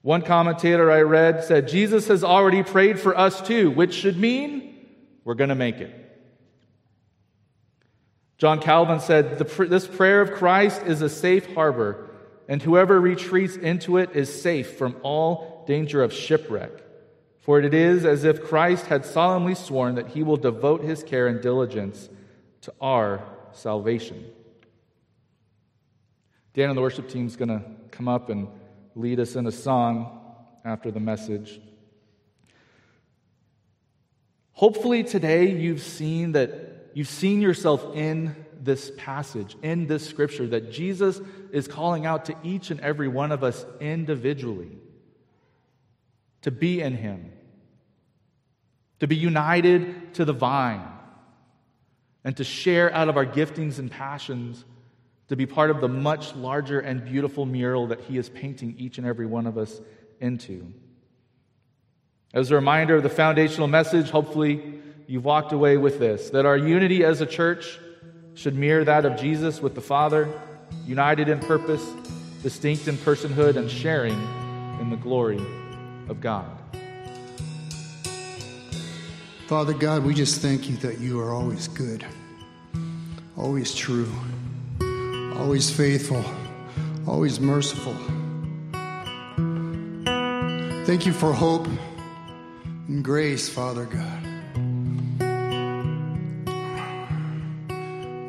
One 0.02 0.22
commentator 0.22 0.90
I 0.90 1.00
read 1.00 1.44
said, 1.44 1.66
Jesus 1.66 2.08
has 2.08 2.22
already 2.22 2.62
prayed 2.62 3.00
for 3.00 3.16
us 3.16 3.40
too, 3.40 3.70
which 3.70 3.94
should 3.94 4.18
mean 4.18 4.86
we're 5.24 5.34
going 5.34 5.48
to 5.48 5.54
make 5.54 5.76
it. 5.76 6.00
John 8.36 8.60
Calvin 8.60 9.00
said, 9.00 9.38
This 9.38 9.86
prayer 9.86 10.20
of 10.20 10.32
Christ 10.32 10.82
is 10.82 11.00
a 11.00 11.08
safe 11.08 11.54
harbor, 11.54 12.10
and 12.46 12.62
whoever 12.62 13.00
retreats 13.00 13.56
into 13.56 13.96
it 13.96 14.10
is 14.14 14.42
safe 14.42 14.76
from 14.76 14.96
all 15.02 15.64
danger 15.66 16.02
of 16.02 16.12
shipwreck. 16.12 16.83
For 17.44 17.60
it 17.60 17.74
is 17.74 18.06
as 18.06 18.24
if 18.24 18.42
Christ 18.42 18.86
had 18.86 19.04
solemnly 19.04 19.54
sworn 19.54 19.96
that 19.96 20.08
he 20.08 20.22
will 20.22 20.38
devote 20.38 20.82
his 20.82 21.02
care 21.02 21.26
and 21.26 21.42
diligence 21.42 22.08
to 22.62 22.72
our 22.80 23.22
salvation. 23.52 24.24
Dan 26.54 26.70
and 26.70 26.78
the 26.78 26.80
worship 26.80 27.06
team 27.06 27.26
is 27.26 27.36
going 27.36 27.50
to 27.50 27.62
come 27.90 28.08
up 28.08 28.30
and 28.30 28.48
lead 28.94 29.20
us 29.20 29.36
in 29.36 29.46
a 29.46 29.52
song 29.52 30.22
after 30.64 30.90
the 30.90 31.00
message. 31.00 31.60
Hopefully, 34.52 35.04
today 35.04 35.50
you've 35.50 35.82
seen 35.82 36.32
that 36.32 36.92
you've 36.94 37.08
seen 37.08 37.42
yourself 37.42 37.94
in 37.94 38.34
this 38.58 38.90
passage, 38.96 39.54
in 39.62 39.86
this 39.86 40.08
scripture, 40.08 40.46
that 40.46 40.72
Jesus 40.72 41.20
is 41.52 41.68
calling 41.68 42.06
out 42.06 42.24
to 42.24 42.36
each 42.42 42.70
and 42.70 42.80
every 42.80 43.08
one 43.08 43.32
of 43.32 43.44
us 43.44 43.66
individually 43.80 44.78
to 46.44 46.50
be 46.50 46.82
in 46.82 46.94
Him, 46.94 47.32
to 49.00 49.06
be 49.06 49.16
united 49.16 50.12
to 50.14 50.26
the 50.26 50.34
vine, 50.34 50.86
and 52.22 52.36
to 52.36 52.44
share 52.44 52.92
out 52.92 53.08
of 53.08 53.16
our 53.16 53.24
giftings 53.24 53.78
and 53.78 53.90
passions, 53.90 54.62
to 55.28 55.36
be 55.36 55.46
part 55.46 55.70
of 55.70 55.80
the 55.80 55.88
much 55.88 56.34
larger 56.36 56.80
and 56.80 57.02
beautiful 57.02 57.46
mural 57.46 57.86
that 57.86 58.00
He 58.02 58.18
is 58.18 58.28
painting 58.28 58.74
each 58.76 58.98
and 58.98 59.06
every 59.06 59.24
one 59.24 59.46
of 59.46 59.56
us 59.56 59.80
into. 60.20 60.70
As 62.34 62.50
a 62.50 62.56
reminder 62.56 62.96
of 62.96 63.02
the 63.02 63.08
foundational 63.08 63.66
message, 63.66 64.10
hopefully 64.10 64.82
you've 65.06 65.24
walked 65.24 65.52
away 65.52 65.78
with 65.78 65.98
this 65.98 66.28
that 66.30 66.44
our 66.44 66.58
unity 66.58 67.04
as 67.04 67.22
a 67.22 67.26
church 67.26 67.78
should 68.34 68.54
mirror 68.54 68.84
that 68.84 69.06
of 69.06 69.18
Jesus 69.18 69.62
with 69.62 69.74
the 69.74 69.80
Father, 69.80 70.28
united 70.84 71.30
in 71.30 71.38
purpose, 71.38 71.82
distinct 72.42 72.86
in 72.86 72.96
personhood, 72.98 73.56
and 73.56 73.70
sharing 73.70 74.20
in 74.78 74.90
the 74.90 74.96
glory 74.96 75.40
of 76.08 76.20
God. 76.20 76.46
Father 79.46 79.74
God, 79.74 80.04
we 80.04 80.14
just 80.14 80.40
thank 80.40 80.70
you 80.70 80.76
that 80.78 81.00
you 81.00 81.20
are 81.20 81.32
always 81.32 81.68
good, 81.68 82.04
always 83.36 83.74
true, 83.74 84.10
always 85.36 85.70
faithful, 85.70 86.24
always 87.06 87.38
merciful. 87.40 87.94
Thank 90.86 91.04
you 91.06 91.12
for 91.12 91.32
hope 91.32 91.66
and 92.88 93.04
grace, 93.04 93.48
Father 93.48 93.84
God. 93.84 94.22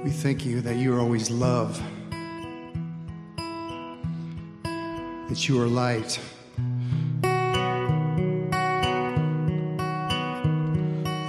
We 0.03 0.11
thank 0.11 0.45
you 0.45 0.61
that 0.61 0.75
you 0.75 0.93
are 0.95 0.99
always 0.99 1.29
love, 1.31 1.81
that 5.29 5.47
you 5.47 5.61
are 5.61 5.67
light. 5.67 6.19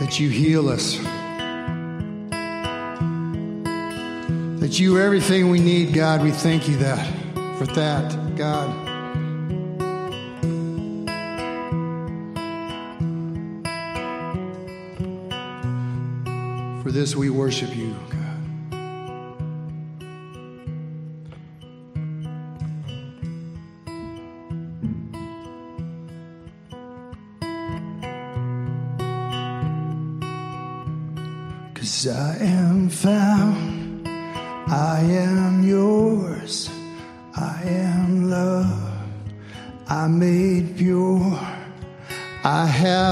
That 0.07 0.21
you 0.21 0.29
heal 0.29 0.69
us, 0.69 0.99
that 4.61 4.79
you 4.79 5.01
everything 5.01 5.51
we 5.51 5.59
need, 5.59 5.93
God. 5.93 6.23
We 6.23 6.31
thank 6.31 6.69
you 6.69 6.77
that 6.77 7.05
for 7.59 7.67
that, 7.67 8.37
God. 8.37 8.71
For 16.85 16.93
this 16.93 17.17
we 17.17 17.29
worship 17.29 17.75
you, 17.75 17.97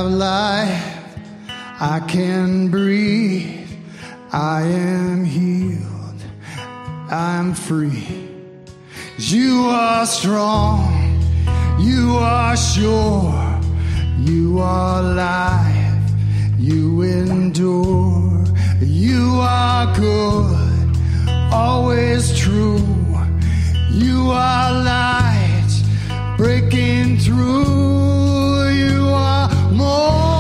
have 0.05 0.12
life, 0.12 1.17
I 1.81 2.01
can 2.07 2.71
breathe, 2.71 3.69
I 4.33 4.62
am 4.62 5.25
healed, 5.25 6.23
I'm 7.11 7.55
free. 7.55 8.29
You 9.19 9.67
are 9.69 10.07
strong, 10.07 11.23
you 11.79 12.17
are 12.19 12.57
sure, 12.57 13.61
you 14.19 14.59
are 14.61 15.03
life, 15.03 16.11
you 16.59 17.03
endure. 17.03 18.45
You 18.81 19.38
are 19.40 19.95
good, 19.95 20.97
always 21.53 22.37
true. 22.37 22.83
You 23.90 24.31
are 24.31 24.73
light 24.73 25.83
breaking 26.37 27.19
through. 27.19 28.04
amor. 29.95 30.34